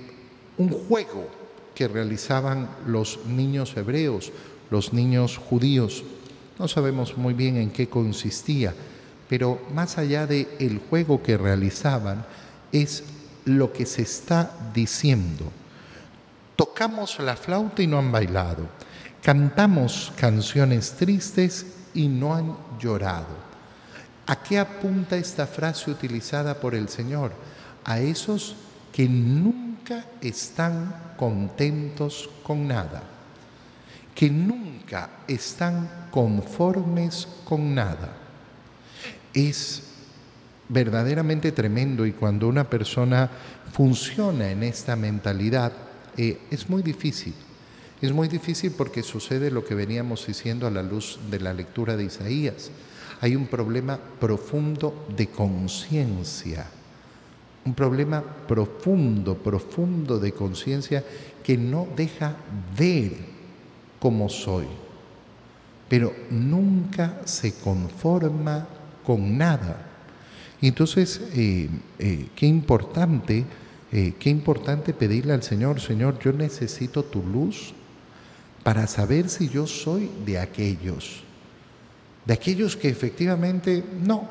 un 0.56 0.68
juego 0.70 1.28
que 1.74 1.88
realizaban 1.88 2.68
los 2.86 3.24
niños 3.26 3.76
hebreos, 3.76 4.32
los 4.70 4.92
niños 4.92 5.38
judíos. 5.38 6.04
No 6.58 6.68
sabemos 6.68 7.16
muy 7.16 7.34
bien 7.34 7.56
en 7.56 7.70
qué 7.70 7.88
consistía, 7.88 8.74
pero 9.28 9.60
más 9.74 9.98
allá 9.98 10.26
de 10.26 10.48
el 10.58 10.80
juego 10.90 11.22
que 11.22 11.36
realizaban 11.36 12.24
es 12.72 13.04
lo 13.44 13.72
que 13.72 13.86
se 13.86 14.02
está 14.02 14.50
diciendo. 14.74 15.44
Tocamos 16.56 17.18
la 17.20 17.36
flauta 17.36 17.82
y 17.82 17.86
no 17.86 17.98
han 17.98 18.10
bailado. 18.10 18.66
Cantamos 19.22 20.12
canciones 20.16 20.92
tristes 20.92 21.66
y 21.94 22.08
no 22.08 22.34
han 22.34 22.56
llorado. 22.80 23.48
¿A 24.26 24.42
qué 24.42 24.58
apunta 24.58 25.16
esta 25.16 25.46
frase 25.46 25.90
utilizada 25.90 26.60
por 26.60 26.74
el 26.74 26.88
Señor? 26.88 27.32
A 27.84 28.00
esos 28.00 28.56
que 28.92 29.08
nunca 29.08 30.04
están 30.20 31.14
contentos 31.16 32.28
con 32.42 32.68
nada, 32.68 33.02
que 34.18 34.28
nunca 34.28 35.10
están 35.28 36.08
conformes 36.10 37.28
con 37.44 37.72
nada. 37.72 38.16
Es 39.32 39.84
verdaderamente 40.68 41.52
tremendo 41.52 42.04
y 42.04 42.10
cuando 42.10 42.48
una 42.48 42.68
persona 42.68 43.30
funciona 43.72 44.50
en 44.50 44.64
esta 44.64 44.96
mentalidad, 44.96 45.72
eh, 46.16 46.36
es 46.50 46.68
muy 46.68 46.82
difícil. 46.82 47.32
Es 48.02 48.10
muy 48.10 48.26
difícil 48.26 48.72
porque 48.76 49.04
sucede 49.04 49.52
lo 49.52 49.64
que 49.64 49.76
veníamos 49.76 50.26
diciendo 50.26 50.66
a 50.66 50.72
la 50.72 50.82
luz 50.82 51.20
de 51.30 51.38
la 51.38 51.54
lectura 51.54 51.96
de 51.96 52.06
Isaías. 52.06 52.72
Hay 53.20 53.36
un 53.36 53.46
problema 53.46 54.00
profundo 54.18 55.06
de 55.16 55.28
conciencia, 55.28 56.66
un 57.64 57.72
problema 57.72 58.20
profundo, 58.20 59.36
profundo 59.36 60.18
de 60.18 60.32
conciencia 60.32 61.04
que 61.44 61.56
no 61.56 61.86
deja 61.94 62.34
ver 62.76 63.37
cómo 63.98 64.28
soy, 64.28 64.66
pero 65.88 66.14
nunca 66.30 67.20
se 67.24 67.54
conforma 67.54 68.66
con 69.04 69.36
nada. 69.38 69.86
Entonces, 70.60 71.20
eh, 71.34 71.68
eh, 71.98 72.28
qué 72.34 72.46
importante, 72.46 73.44
eh, 73.92 74.14
qué 74.18 74.30
importante 74.30 74.92
pedirle 74.92 75.32
al 75.32 75.42
Señor, 75.42 75.80
Señor, 75.80 76.18
yo 76.18 76.32
necesito 76.32 77.04
tu 77.04 77.22
luz 77.22 77.72
para 78.62 78.86
saber 78.86 79.28
si 79.28 79.48
yo 79.48 79.66
soy 79.66 80.10
de 80.26 80.38
aquellos, 80.38 81.22
de 82.26 82.34
aquellos 82.34 82.76
que 82.76 82.88
efectivamente 82.88 83.84
no, 84.04 84.28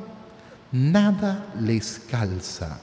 nada 0.71 1.53
les 1.59 1.99
calza. 1.99 2.81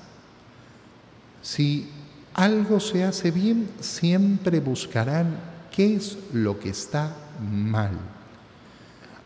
Si 1.42 1.88
algo 2.32 2.80
se 2.80 3.04
hace 3.04 3.30
bien, 3.30 3.68
siempre 3.78 4.58
buscarán 4.58 5.53
qué 5.74 5.96
es 5.96 6.16
lo 6.32 6.58
que 6.58 6.70
está 6.70 7.14
mal. 7.40 7.92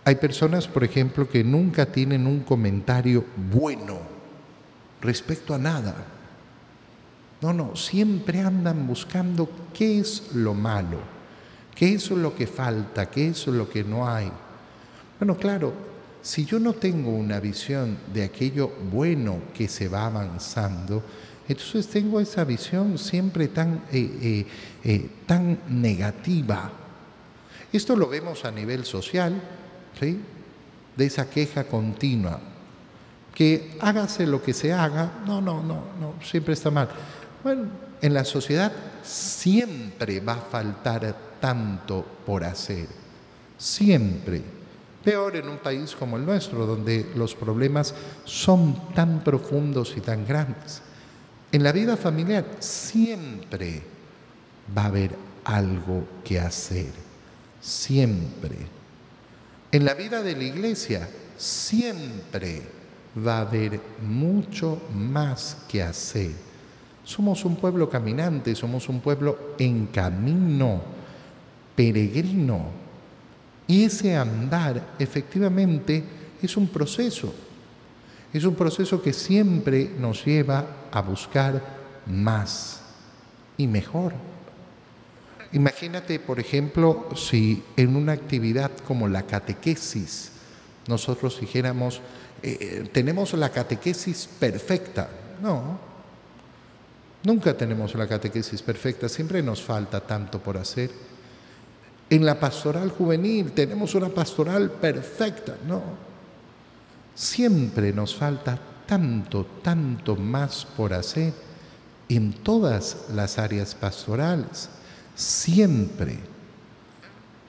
Hay 0.05 0.15
personas, 0.15 0.67
por 0.67 0.83
ejemplo, 0.83 1.29
que 1.29 1.45
nunca 1.45 1.87
tienen 1.87 2.27
un 2.27 2.41
comentario 2.41 3.25
bueno 3.53 3.99
respecto 5.03 5.55
a 5.55 5.59
nada. 5.59 5.95
No, 7.43 7.53
no, 7.53 7.77
siempre 7.77 8.41
andan 8.41 8.87
buscando 8.87 9.49
qué 9.75 9.99
es 9.99 10.35
lo 10.35 10.55
malo, 10.55 10.99
qué 11.75 11.95
es 11.95 12.11
lo 12.11 12.35
que 12.35 12.47
falta, 12.47 13.11
qué 13.11 13.29
es 13.29 13.47
lo 13.47 13.69
que 13.69 13.85
no 13.85 14.09
hay. 14.09 14.33
Bueno, 15.21 15.37
claro, 15.37 15.73
si 16.23 16.47
yo 16.47 16.59
no 16.59 16.73
tengo 16.73 17.11
una 17.11 17.39
visión 17.39 17.99
de 18.13 18.25
aquello 18.25 18.73
bueno 18.91 19.41
que 19.55 19.69
se 19.69 19.89
va 19.89 20.07
avanzando, 20.07 21.03
entonces 21.49 21.89
tengo 21.89 22.21
esa 22.21 22.45
visión 22.45 22.99
siempre 22.99 23.49
tan, 23.49 23.83
eh, 23.91 24.19
eh, 24.23 24.47
eh, 24.85 25.11
tan 25.27 25.59
negativa. 25.69 26.71
Esto 27.73 27.97
lo 27.97 28.09
vemos 28.09 28.45
a 28.45 28.51
nivel 28.51 28.85
social, 28.85 29.41
de 29.99 31.05
esa 31.05 31.29
queja 31.29 31.65
continua. 31.65 32.39
Que 33.35 33.77
hágase 33.81 34.27
lo 34.27 34.43
que 34.43 34.53
se 34.53 34.73
haga, 34.73 35.23
no, 35.27 35.41
no, 35.41 35.63
no, 35.63 35.85
no, 35.99 36.15
siempre 36.23 36.53
está 36.53 36.71
mal. 36.71 36.89
Bueno, 37.43 37.65
en 38.03 38.15
la 38.15 38.25
sociedad 38.25 38.73
siempre 39.03 40.21
va 40.21 40.35
a 40.35 40.41
faltar 40.41 41.17
tanto 41.41 42.05
por 42.27 42.45
hacer, 42.45 42.89
siempre. 43.57 44.43
Peor 45.03 45.37
en 45.37 45.49
un 45.49 45.59
país 45.59 45.95
como 45.95 46.17
el 46.17 46.27
nuestro, 46.27 46.67
donde 46.67 47.11
los 47.15 47.35
problemas 47.35 47.95
son 48.25 48.93
tan 48.93 49.25
profundos 49.25 49.95
y 49.97 50.01
tan 50.01 50.27
grandes. 50.27 50.83
En 51.51 51.63
la 51.63 51.73
vida 51.73 51.97
familiar 51.97 52.45
siempre 52.59 53.83
va 54.77 54.83
a 54.83 54.87
haber 54.87 55.15
algo 55.45 56.05
que 56.23 56.39
hacer, 56.39 56.91
siempre. 57.61 58.57
En 59.73 59.85
la 59.85 59.95
vida 59.95 60.23
de 60.23 60.37
la 60.37 60.45
iglesia 60.45 61.09
siempre 61.39 62.63
va 63.27 63.39
a 63.39 63.41
haber 63.43 63.81
mucho 64.03 64.83
más 64.95 65.57
que 65.69 65.83
hacer. 65.83 66.33
Somos 67.03 67.47
un 67.47 67.57
pueblo 67.57 67.89
caminante, 67.89 68.55
somos 68.55 68.87
un 68.91 69.01
pueblo 69.01 69.55
en 69.59 69.87
camino, 69.87 70.83
peregrino. 71.75 72.67
Y 73.67 73.85
ese 73.85 74.15
andar 74.15 74.95
efectivamente 74.99 76.05
es 76.43 76.57
un 76.59 76.69
proceso. 76.69 77.35
Es 78.33 78.45
un 78.45 78.55
proceso 78.55 79.01
que 79.01 79.13
siempre 79.13 79.91
nos 79.99 80.25
lleva 80.25 80.67
a 80.91 81.01
buscar 81.01 81.63
más 82.07 82.81
y 83.57 83.67
mejor. 83.67 84.13
Imagínate, 85.53 86.21
por 86.21 86.39
ejemplo, 86.39 87.09
si 87.17 87.63
en 87.77 87.97
una 87.97 88.13
actividad 88.13 88.71
como 88.87 89.09
la 89.09 89.23
catequesis 89.23 90.33
nosotros 90.89 91.41
dijéramos, 91.41 92.01
eh, 92.43 92.59
eh, 92.61 92.91
tenemos 92.93 93.33
la 93.35 93.51
catequesis 93.51 94.29
perfecta. 94.39 95.09
No, 95.43 95.79
nunca 97.25 97.57
tenemos 97.57 97.95
la 97.95 98.09
catequesis 98.09 98.63
perfecta, 98.63 99.09
siempre 99.09 99.43
nos 99.43 99.63
falta 99.63 100.01
tanto 100.01 100.39
por 100.39 100.57
hacer. 100.57 100.91
En 102.11 102.25
la 102.25 102.41
pastoral 102.41 102.91
juvenil 102.91 103.53
tenemos 103.53 103.95
una 103.95 104.09
pastoral 104.09 104.71
perfecta. 104.71 105.57
No, 105.67 106.08
siempre 107.19 107.93
nos 107.93 108.15
falta 108.15 108.59
tanto, 108.87 109.45
tanto 109.61 110.15
más 110.15 110.65
por 110.65 110.95
hacer 110.95 111.33
en 112.09 112.33
todas 112.33 113.07
las 113.13 113.39
áreas 113.39 113.75
pastorales 113.75 114.71
siempre. 115.17 116.17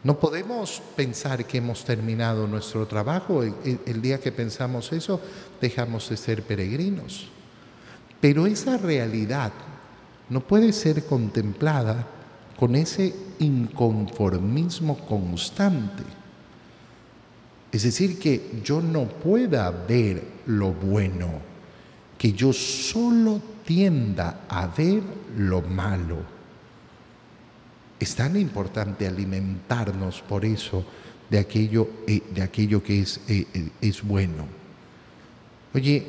No 0.04 0.20
podemos 0.20 0.82
pensar 0.96 1.46
que 1.46 1.60
hemos 1.60 1.86
terminado 1.86 2.48
nuestro 2.48 2.88
trabajo. 2.88 3.44
El, 3.44 4.02
día 4.02 4.20
que 4.20 4.32
pensamos 4.32 4.92
eso, 4.92 5.22
dejamos 5.62 6.10
de 6.10 6.18
ser 6.18 6.42
peregrinos. 6.42 7.28
Pero 8.20 8.48
esa 8.48 8.78
realidad 8.78 9.52
no 10.30 10.42
puede 10.42 10.74
ser 10.74 11.06
contemplada 11.06 12.08
con 12.58 12.76
ese 12.76 13.16
inconformismo 13.38 14.98
constante. 15.06 16.19
Es 17.72 17.84
decir, 17.84 18.20
que 18.20 18.62
yo 18.64 18.82
no 18.82 19.08
pueda 19.08 19.70
ver 19.72 20.24
lo 20.48 20.72
bueno, 20.72 21.30
que 22.18 22.34
yo 22.34 22.52
solo 22.52 23.42
tienda 23.66 24.42
a 24.50 24.68
ver 24.68 25.02
lo 25.38 25.62
malo. 25.62 26.18
Es 28.00 28.16
tan 28.16 28.36
importante 28.38 29.06
alimentarnos 29.06 30.22
por 30.22 30.46
eso 30.46 30.86
de 31.30 31.38
aquello, 31.38 31.90
eh, 32.08 32.24
de 32.34 32.42
aquello 32.42 32.82
que 32.82 33.02
es, 33.02 33.20
eh, 33.28 33.46
eh, 33.54 33.70
es 33.82 34.02
bueno. 34.02 34.46
Oye, 35.74 36.04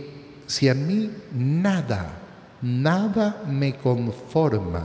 si 0.46 0.68
a 0.68 0.74
mí 0.74 1.10
nada 1.34 2.20
nada 2.62 3.42
me 3.46 3.76
conforma, 3.76 4.84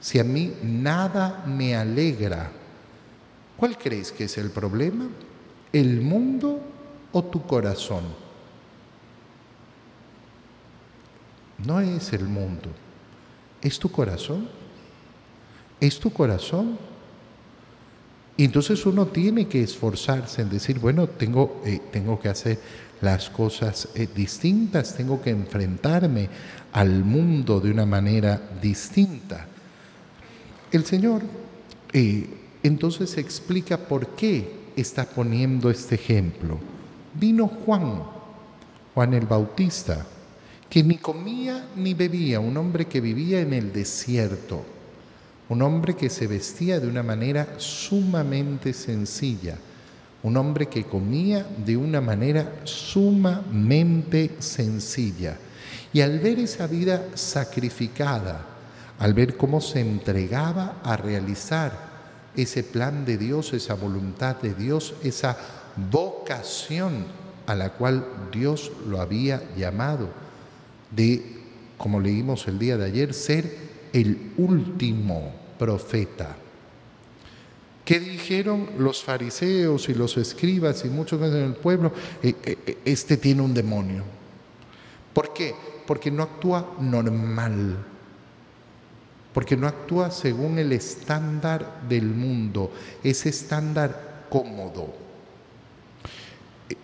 si 0.00 0.18
a 0.18 0.24
mí 0.24 0.52
nada 0.62 1.44
me 1.46 1.74
alegra, 1.74 2.50
¿cuál 3.56 3.76
crees 3.76 4.12
que 4.12 4.24
es 4.24 4.38
el 4.38 4.50
problema? 4.50 5.08
¿El 5.72 6.00
mundo 6.00 6.60
o 7.12 7.24
tu 7.24 7.42
corazón? 7.46 8.04
No 11.64 11.80
es 11.80 12.12
el 12.12 12.24
mundo, 12.24 12.68
es 13.62 13.78
tu 13.78 13.90
corazón. 13.90 14.48
Es 15.80 15.98
tu 15.98 16.12
corazón. 16.12 16.78
Y 18.36 18.44
entonces 18.44 18.84
uno 18.84 19.06
tiene 19.06 19.46
que 19.46 19.62
esforzarse 19.62 20.42
en 20.42 20.50
decir, 20.50 20.78
bueno, 20.78 21.06
tengo, 21.06 21.62
eh, 21.64 21.80
tengo 21.90 22.20
que 22.20 22.28
hacer 22.28 22.58
las 23.00 23.30
cosas 23.30 23.88
eh, 23.94 24.08
distintas, 24.14 24.94
tengo 24.94 25.22
que 25.22 25.30
enfrentarme 25.30 26.28
al 26.72 27.04
mundo 27.04 27.60
de 27.60 27.70
una 27.70 27.86
manera 27.86 28.40
distinta. 28.60 29.46
El 30.70 30.84
Señor 30.84 31.22
eh, 31.92 32.28
entonces 32.62 33.16
explica 33.16 33.78
por 33.78 34.08
qué 34.16 34.55
está 34.76 35.04
poniendo 35.04 35.70
este 35.70 35.96
ejemplo. 35.96 36.58
Vino 37.14 37.48
Juan, 37.48 38.02
Juan 38.94 39.14
el 39.14 39.26
Bautista, 39.26 40.06
que 40.68 40.82
ni 40.82 40.96
comía 40.96 41.66
ni 41.76 41.94
bebía, 41.94 42.40
un 42.40 42.56
hombre 42.56 42.86
que 42.86 43.00
vivía 43.00 43.40
en 43.40 43.52
el 43.52 43.72
desierto 43.72 44.64
un 45.48 45.62
hombre 45.62 45.94
que 45.94 46.10
se 46.10 46.26
vestía 46.26 46.80
de 46.80 46.88
una 46.88 47.02
manera 47.02 47.54
sumamente 47.58 48.72
sencilla, 48.72 49.56
un 50.22 50.36
hombre 50.36 50.66
que 50.66 50.84
comía 50.84 51.46
de 51.64 51.76
una 51.76 52.00
manera 52.00 52.60
sumamente 52.64 54.36
sencilla. 54.40 55.36
Y 55.92 56.00
al 56.00 56.18
ver 56.18 56.40
esa 56.40 56.66
vida 56.66 57.10
sacrificada, 57.14 58.44
al 58.98 59.14
ver 59.14 59.36
cómo 59.36 59.60
se 59.60 59.80
entregaba 59.80 60.80
a 60.82 60.96
realizar 60.96 61.85
ese 62.36 62.62
plan 62.62 63.04
de 63.04 63.18
Dios, 63.18 63.52
esa 63.52 63.74
voluntad 63.74 64.36
de 64.36 64.54
Dios, 64.54 64.94
esa 65.02 65.36
vocación 65.90 67.06
a 67.46 67.54
la 67.54 67.70
cual 67.70 68.04
Dios 68.32 68.72
lo 68.88 69.00
había 69.00 69.42
llamado, 69.56 70.08
de, 70.90 71.22
como 71.76 72.00
leímos 72.00 72.46
el 72.48 72.58
día 72.58 72.76
de 72.76 72.86
ayer, 72.86 73.14
ser 73.14 73.56
el 73.92 74.32
último 74.36 75.32
profeta. 75.58 76.36
¿Qué 77.84 78.00
dijeron 78.00 78.70
los 78.78 79.04
fariseos 79.04 79.88
y 79.88 79.94
los 79.94 80.16
escribas 80.16 80.84
y 80.84 80.88
muchos 80.88 81.22
en 81.22 81.36
el 81.36 81.54
pueblo? 81.54 81.92
Eh, 82.20 82.34
eh, 82.44 82.58
eh, 82.66 82.78
este 82.84 83.16
tiene 83.16 83.42
un 83.42 83.54
demonio. 83.54 84.02
¿Por 85.12 85.32
qué? 85.32 85.54
Porque 85.86 86.10
no 86.10 86.24
actúa 86.24 86.74
normal. 86.80 87.76
Porque 89.36 89.54
no 89.54 89.66
actúa 89.66 90.10
según 90.10 90.58
el 90.58 90.72
estándar 90.72 91.82
del 91.86 92.06
mundo, 92.06 92.72
ese 93.04 93.28
estándar 93.28 94.24
cómodo 94.30 94.94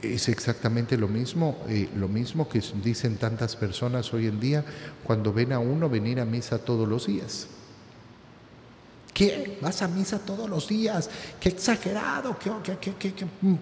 es 0.02 0.28
exactamente 0.28 0.98
lo 0.98 1.08
mismo, 1.08 1.56
eh, 1.66 1.88
lo 1.96 2.08
mismo 2.08 2.50
que 2.50 2.62
dicen 2.84 3.16
tantas 3.16 3.56
personas 3.56 4.12
hoy 4.12 4.26
en 4.26 4.38
día 4.38 4.66
cuando 5.02 5.32
ven 5.32 5.54
a 5.54 5.60
uno 5.60 5.88
venir 5.88 6.20
a 6.20 6.26
misa 6.26 6.58
todos 6.58 6.86
los 6.86 7.06
días. 7.06 7.46
¿Qué? 9.14 9.56
¿Vas 9.62 9.80
a 9.80 9.88
misa 9.88 10.18
todos 10.18 10.50
los 10.50 10.68
días? 10.68 11.08
¡Qué 11.40 11.48
exagerado! 11.48 12.36
¿Qué, 12.38 12.52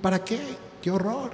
para 0.03 0.25
qué? 0.25 0.41
¡Qué 0.83 0.91
horror! 0.91 1.31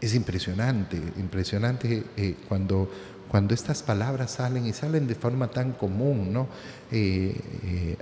Es 0.00 0.14
impresionante, 0.14 0.96
impresionante 1.18 2.04
eh, 2.16 2.36
cuando, 2.48 2.88
cuando 3.30 3.54
estas 3.54 3.82
palabras 3.84 4.32
salen 4.32 4.66
y 4.66 4.72
salen 4.72 5.06
de 5.06 5.14
forma 5.14 5.48
tan 5.48 5.72
común, 5.72 6.32
¿no? 6.32 6.48
Eh, 6.90 7.96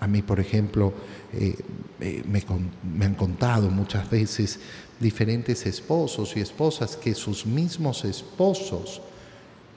a, 0.00 0.06
mí, 0.06 0.22
por 0.22 0.40
ejemplo, 0.40 0.94
eh, 1.34 1.54
eh, 2.00 2.24
me, 2.26 3.04
han 3.04 3.14
contado 3.14 3.68
muchas 3.68 4.08
veces 4.08 4.58
diferentes 4.98 5.66
esposos 5.66 6.34
y 6.36 6.40
esposas 6.40 6.96
que 6.96 7.14
sus 7.14 7.44
mismos 7.44 8.04
esposos 8.06 9.02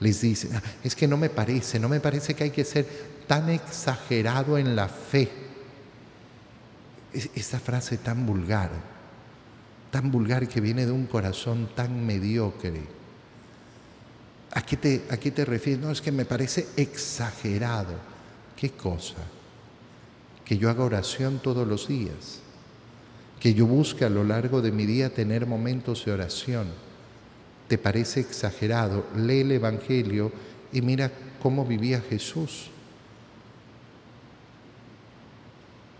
les 0.00 0.22
dicen, 0.22 0.52
ah, 0.54 0.62
es 0.82 0.94
que 0.96 1.06
no 1.06 1.18
me 1.18 1.28
parece, 1.28 1.78
no 1.78 1.90
me 1.90 2.00
parece 2.00 2.34
que 2.34 2.44
hay 2.44 2.50
que 2.50 2.64
ser 2.64 2.86
tan 3.26 3.50
exagerado 3.50 4.56
en 4.56 4.74
la 4.74 4.88
fe. 4.88 5.30
Esta 7.12 7.60
frase 7.60 7.98
tan 7.98 8.24
vulgar, 8.24 8.70
tan 9.90 10.10
vulgar 10.10 10.48
que 10.48 10.62
viene 10.62 10.86
de 10.86 10.92
un 10.92 11.06
corazón 11.06 11.68
tan 11.74 12.04
mediocre. 12.04 13.03
¿A 14.54 14.62
qué 14.62 14.76
te, 14.76 15.04
a 15.10 15.16
qué 15.16 15.30
te 15.30 15.44
refieres? 15.44 15.82
No, 15.82 15.90
es 15.90 16.00
que 16.00 16.12
me 16.12 16.24
parece 16.24 16.68
exagerado. 16.76 17.94
¿Qué 18.56 18.70
cosa? 18.70 19.16
que 20.44 20.58
yo 20.58 20.68
haga 20.70 20.84
oración 20.84 21.40
todos 21.42 21.66
los 21.66 21.88
días, 21.88 22.40
que 23.40 23.54
yo 23.54 23.66
busque 23.66 24.04
a 24.04 24.10
lo 24.10 24.24
largo 24.24 24.60
de 24.60 24.72
mi 24.72 24.86
día 24.86 25.12
tener 25.12 25.46
momentos 25.46 26.04
de 26.04 26.12
oración. 26.12 26.68
¿Te 27.68 27.78
parece 27.78 28.20
exagerado? 28.20 29.06
Lee 29.16 29.40
el 29.40 29.52
Evangelio 29.52 30.30
y 30.72 30.82
mira 30.82 31.10
cómo 31.42 31.64
vivía 31.64 32.00
Jesús. 32.00 32.70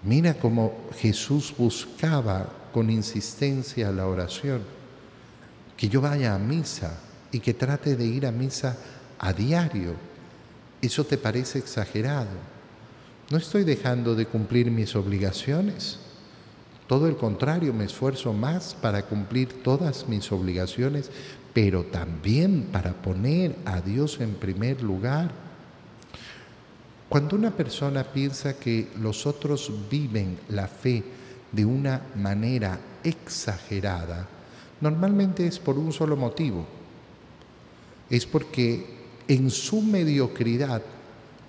Mira 0.02 0.34
cómo 0.34 0.88
Jesús 0.98 1.54
buscaba 1.56 2.46
con 2.72 2.90
insistencia 2.90 3.90
la 3.90 4.06
oración. 4.06 4.62
Que 5.76 5.88
yo 5.88 6.02
vaya 6.02 6.34
a 6.34 6.38
misa 6.38 6.98
y 7.34 7.40
que 7.40 7.52
trate 7.52 7.96
de 7.96 8.06
ir 8.06 8.26
a 8.26 8.30
misa 8.30 8.76
a 9.18 9.32
diario. 9.32 9.94
¿Eso 10.80 11.02
te 11.02 11.18
parece 11.18 11.58
exagerado? 11.58 12.30
No 13.28 13.38
estoy 13.38 13.64
dejando 13.64 14.14
de 14.14 14.26
cumplir 14.26 14.70
mis 14.70 14.94
obligaciones. 14.94 15.98
Todo 16.86 17.08
el 17.08 17.16
contrario, 17.16 17.74
me 17.74 17.86
esfuerzo 17.86 18.32
más 18.32 18.76
para 18.80 19.06
cumplir 19.06 19.64
todas 19.64 20.08
mis 20.08 20.30
obligaciones, 20.30 21.10
pero 21.52 21.82
también 21.82 22.68
para 22.70 22.92
poner 22.92 23.56
a 23.64 23.80
Dios 23.80 24.20
en 24.20 24.34
primer 24.34 24.80
lugar. 24.80 25.32
Cuando 27.08 27.34
una 27.34 27.50
persona 27.50 28.04
piensa 28.04 28.60
que 28.60 28.90
los 29.00 29.26
otros 29.26 29.72
viven 29.90 30.38
la 30.50 30.68
fe 30.68 31.02
de 31.50 31.64
una 31.64 32.00
manera 32.14 32.78
exagerada, 33.02 34.28
normalmente 34.80 35.48
es 35.48 35.58
por 35.58 35.76
un 35.76 35.92
solo 35.92 36.16
motivo. 36.16 36.83
Es 38.10 38.26
porque 38.26 38.86
en 39.28 39.50
su 39.50 39.80
mediocridad 39.82 40.82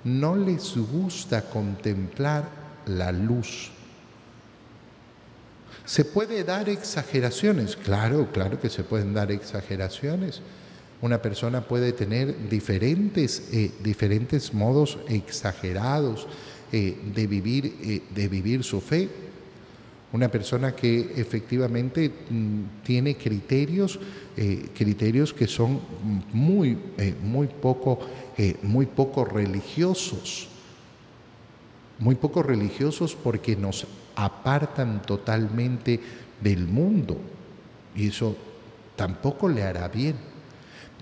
no 0.03 0.35
les 0.35 0.77
gusta 0.77 1.49
contemplar 1.49 2.49
la 2.85 3.11
luz. 3.11 3.71
¿Se 5.85 6.05
puede 6.05 6.43
dar 6.43 6.69
exageraciones? 6.69 7.75
Claro, 7.75 8.31
claro 8.31 8.59
que 8.59 8.69
se 8.69 8.83
pueden 8.83 9.13
dar 9.13 9.31
exageraciones. 9.31 10.41
Una 11.01 11.21
persona 11.21 11.61
puede 11.61 11.91
tener 11.91 12.49
diferentes, 12.49 13.49
eh, 13.51 13.71
diferentes 13.83 14.53
modos 14.53 14.97
exagerados 15.07 16.27
eh, 16.71 16.97
de, 17.13 17.27
vivir, 17.27 17.77
eh, 17.83 18.01
de 18.13 18.27
vivir 18.27 18.63
su 18.63 18.81
fe. 18.81 19.09
Una 20.15 20.29
persona 20.29 20.73
que 20.73 21.11
efectivamente 21.17 22.09
mm, 22.29 22.83
tiene 22.85 23.17
criterios, 23.17 23.99
criterios 24.73 25.33
que 25.33 25.45
son 25.45 25.81
muy, 26.31 26.77
muy 27.21 27.47
poco 27.47 27.99
muy 28.61 28.85
poco 28.85 29.25
religiosos, 29.25 30.47
muy 31.99 32.15
poco 32.15 32.43
religiosos 32.43 33.13
porque 33.13 33.57
nos 33.57 33.87
apartan 34.15 35.01
totalmente 35.01 35.99
del 36.39 36.65
mundo 36.65 37.17
y 37.93 38.07
eso 38.07 38.37
tampoco 38.95 39.49
le 39.49 39.63
hará 39.63 39.89
bien. 39.89 40.15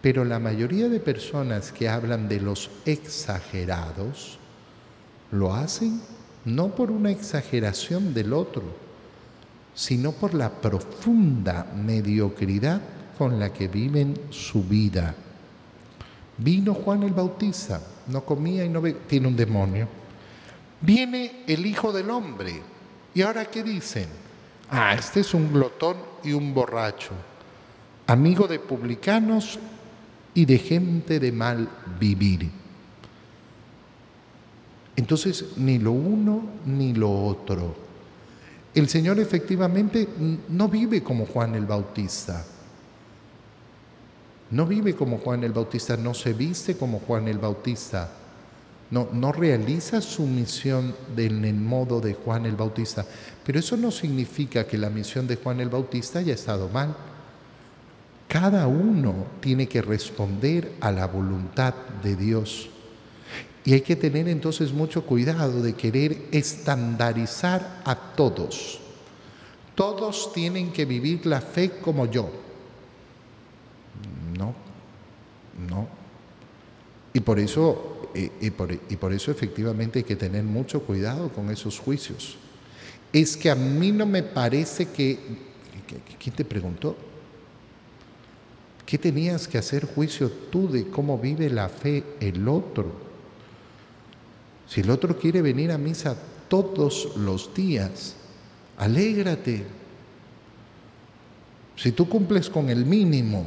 Pero 0.02 0.26
la 0.26 0.40
mayoría 0.40 0.90
de 0.90 1.00
personas 1.00 1.72
que 1.72 1.88
hablan 1.88 2.28
de 2.28 2.42
los 2.42 2.72
exagerados 2.88 4.40
lo 5.30 5.54
hacen 5.54 6.02
no 6.46 6.76
por 6.76 6.90
una 6.90 7.12
exageración 7.12 8.16
del 8.16 8.34
otro, 8.34 8.64
sino 9.74 10.12
por 10.12 10.34
la 10.34 10.50
profunda 10.50 11.66
mediocridad 11.76 12.82
con 13.18 13.40
la 13.40 13.52
que 13.52 13.68
viven 13.68 14.18
su 14.30 14.64
vida. 14.64 15.16
Vino 16.38 16.74
Juan 16.74 17.04
el 17.04 17.14
Bautista, 17.14 17.82
no 18.08 18.24
comía 18.24 18.66
y 18.66 18.70
no 18.70 18.82
bebía, 18.82 19.02
tiene 19.08 19.28
un 19.28 19.36
demonio. 19.36 19.88
Viene 20.82 21.44
el 21.48 21.66
Hijo 21.66 21.92
del 21.92 22.10
Hombre. 22.10 22.62
¿Y 23.14 23.22
ahora 23.22 23.46
qué 23.46 23.64
dicen? 23.64 24.08
Ah, 24.70 24.96
este 24.96 25.20
es 25.20 25.34
un 25.34 25.54
glotón 25.54 25.98
y 26.24 26.34
un 26.34 26.54
borracho, 26.54 27.12
amigo 28.08 28.48
de 28.48 28.60
publicanos 28.60 29.60
y 30.34 30.46
de 30.46 30.58
gente 30.58 31.20
de 31.20 31.32
mal 31.32 31.70
vivir. 32.00 32.50
Entonces, 34.96 35.58
ni 35.58 35.78
lo 35.80 35.92
uno 35.92 36.42
ni 36.66 36.94
lo 36.94 37.26
otro. 37.26 37.83
El 38.74 38.90
Señor 38.90 39.20
efectivamente 39.20 40.08
no 40.50 40.68
vive 40.68 41.04
como 41.04 41.26
Juan 41.26 41.56
el 41.56 41.66
Bautista 41.66 42.46
no 44.54 44.68
vive 44.68 44.96
como 44.96 45.18
Juan 45.18 45.44
el 45.44 45.52
Bautista, 45.52 45.98
no 45.98 46.14
se 46.14 46.34
viste 46.34 46.78
como 46.78 47.00
Juan 47.00 47.28
el 47.28 47.40
Bautista, 47.40 48.10
no, 48.92 49.10
no 49.12 49.32
realiza 49.32 50.00
su 50.00 50.28
misión 50.28 50.96
en 51.18 51.44
el 51.44 51.56
modo 51.56 52.00
de 52.00 52.14
Juan 52.14 52.46
el 52.46 52.56
Bautista. 52.56 53.04
Pero 53.44 53.58
eso 53.58 53.76
no 53.76 53.90
significa 53.90 54.68
que 54.68 54.78
la 54.78 54.92
misión 54.92 55.26
de 55.26 55.38
Juan 55.38 55.60
el 55.60 55.70
Bautista 55.70 56.20
haya 56.20 56.36
estado 56.36 56.70
mal. 56.70 56.96
Cada 58.28 58.68
uno 58.68 59.26
tiene 59.40 59.68
que 59.68 59.82
responder 59.82 60.74
a 60.80 60.92
la 60.92 61.08
voluntad 61.08 61.74
de 62.04 62.16
Dios. 62.16 62.70
Y 63.66 63.74
hay 63.74 63.82
que 63.82 63.96
tener 63.96 64.28
entonces 64.28 64.74
mucho 64.74 65.06
cuidado 65.06 65.62
de 65.62 65.74
querer 65.74 66.18
estandarizar 66.32 67.82
a 67.86 67.96
todos. 67.96 68.80
Todos 69.76 70.34
tienen 70.34 70.72
que 70.72 70.86
vivir 70.86 71.26
la 71.26 71.40
fe 71.40 71.80
como 71.80 72.06
yo. 72.06 72.30
No, 74.38 74.54
no. 75.70 75.88
Y 77.14 77.20
por 77.22 77.40
eso, 77.40 78.10
y, 78.14 78.50
por, 78.50 79.14
eso 79.14 79.32
efectivamente 79.32 80.00
hay 80.00 80.04
que 80.04 80.16
tener 80.16 80.44
mucho 80.44 80.82
cuidado 80.82 81.30
con 81.30 81.50
esos 81.50 81.80
juicios. 81.80 82.38
Es 83.14 83.38
que 83.38 83.50
a 83.50 83.56
mí 83.56 83.92
no 83.92 84.06
me 84.06 84.24
parece 84.24 84.88
que... 84.88 85.54
¿Quién 86.20 86.36
te 86.36 86.44
preguntó? 86.44 86.96
¿Qué 88.86 88.98
tenías 88.98 89.48
que 89.48 89.58
hacer 89.58 89.86
juicio 89.86 90.30
tú 90.52 90.70
de 90.70 90.88
cómo 90.88 91.18
vive 91.18 91.50
la 91.50 91.70
fe 91.70 92.04
el 92.20 92.48
otro? 92.48 93.03
Si 94.68 94.82
el 94.82 94.90
otro 94.90 95.18
quiere 95.18 95.42
venir 95.42 95.72
a 95.72 95.78
misa 95.78 96.16
todos 96.48 97.16
los 97.18 97.54
días, 97.54 98.16
alégrate. 98.78 99.66
Si 101.76 101.92
tú 101.92 102.08
cumples 102.08 102.50
con 102.50 102.70
el 102.70 102.86
mínimo, 102.86 103.46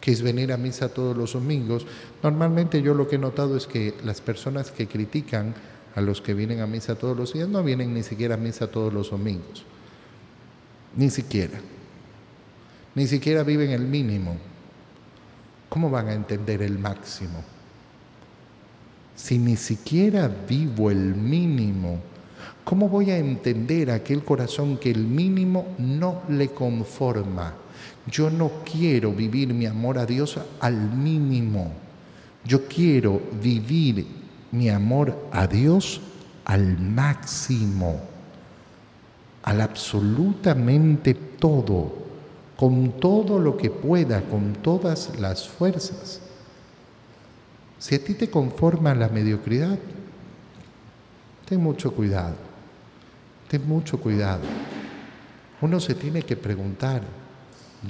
que 0.00 0.10
es 0.10 0.22
venir 0.22 0.52
a 0.52 0.56
misa 0.56 0.88
todos 0.88 1.16
los 1.16 1.34
domingos, 1.34 1.86
normalmente 2.22 2.82
yo 2.82 2.94
lo 2.94 3.08
que 3.08 3.16
he 3.16 3.18
notado 3.18 3.56
es 3.56 3.66
que 3.66 3.94
las 4.04 4.20
personas 4.20 4.70
que 4.70 4.88
critican 4.88 5.54
a 5.94 6.00
los 6.00 6.20
que 6.20 6.34
vienen 6.34 6.60
a 6.60 6.66
misa 6.66 6.96
todos 6.96 7.16
los 7.16 7.32
días 7.32 7.48
no 7.48 7.62
vienen 7.62 7.94
ni 7.94 8.02
siquiera 8.02 8.34
a 8.34 8.38
misa 8.38 8.66
todos 8.66 8.92
los 8.92 9.10
domingos. 9.10 9.64
Ni 10.96 11.10
siquiera. 11.10 11.60
Ni 12.94 13.06
siquiera 13.06 13.42
viven 13.42 13.70
el 13.70 13.82
mínimo. 13.82 14.36
¿Cómo 15.68 15.88
van 15.88 16.08
a 16.08 16.14
entender 16.14 16.62
el 16.62 16.78
máximo? 16.78 17.42
Si 19.14 19.38
ni 19.38 19.56
siquiera 19.56 20.28
vivo 20.48 20.90
el 20.90 21.14
mínimo, 21.14 21.98
¿cómo 22.64 22.88
voy 22.88 23.10
a 23.10 23.18
entender 23.18 23.90
aquel 23.90 24.24
corazón 24.24 24.78
que 24.78 24.90
el 24.90 25.04
mínimo 25.04 25.74
no 25.78 26.22
le 26.28 26.48
conforma? 26.48 27.54
Yo 28.06 28.30
no 28.30 28.50
quiero 28.64 29.12
vivir 29.12 29.52
mi 29.54 29.66
amor 29.66 29.98
a 29.98 30.06
Dios 30.06 30.38
al 30.60 30.74
mínimo. 30.96 31.72
Yo 32.44 32.66
quiero 32.66 33.20
vivir 33.40 34.06
mi 34.50 34.68
amor 34.68 35.16
a 35.30 35.46
Dios 35.46 36.00
al 36.44 36.78
máximo, 36.78 38.00
al 39.42 39.60
absolutamente 39.60 41.14
todo, 41.14 41.92
con 42.56 42.92
todo 42.92 43.38
lo 43.38 43.56
que 43.56 43.70
pueda, 43.70 44.22
con 44.22 44.54
todas 44.54 45.18
las 45.20 45.48
fuerzas. 45.48 46.20
Si 47.82 47.96
a 47.96 48.04
ti 48.04 48.14
te 48.14 48.30
conforma 48.30 48.94
la 48.94 49.08
mediocridad, 49.08 49.76
ten 51.44 51.60
mucho 51.60 51.90
cuidado, 51.92 52.36
ten 53.48 53.66
mucho 53.66 53.98
cuidado. 53.98 54.44
Uno 55.60 55.80
se 55.80 55.96
tiene 55.96 56.22
que 56.22 56.36
preguntar, 56.36 57.02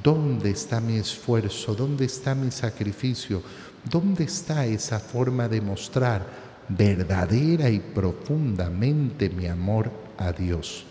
¿Dónde 0.02 0.48
está 0.48 0.80
mi 0.80 0.96
esfuerzo? 0.96 1.74
¿Dónde 1.74 2.06
está 2.06 2.34
mi 2.34 2.50
sacrificio? 2.50 3.42
¿Dónde 3.84 4.24
está 4.24 4.64
esa 4.64 4.98
forma 4.98 5.46
de 5.46 5.60
mostrar 5.60 6.26
verdadera 6.70 7.68
y 7.68 7.78
profundamente 7.78 9.28
mi 9.28 9.46
amor 9.46 9.90
a 10.16 10.32
Dios? 10.32 10.86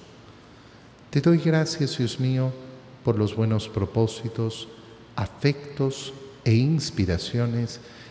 Te 1.10 1.22
doy 1.22 1.40
gracias, 1.40 1.98
Dios 1.98 2.20
mío, 2.20 2.54
por 3.04 3.18
los 3.18 3.36
buenos 3.36 3.68
propósitos, 3.68 4.68
afectos 5.16 6.14
e 6.46 6.54
inspiraciones 6.54 7.80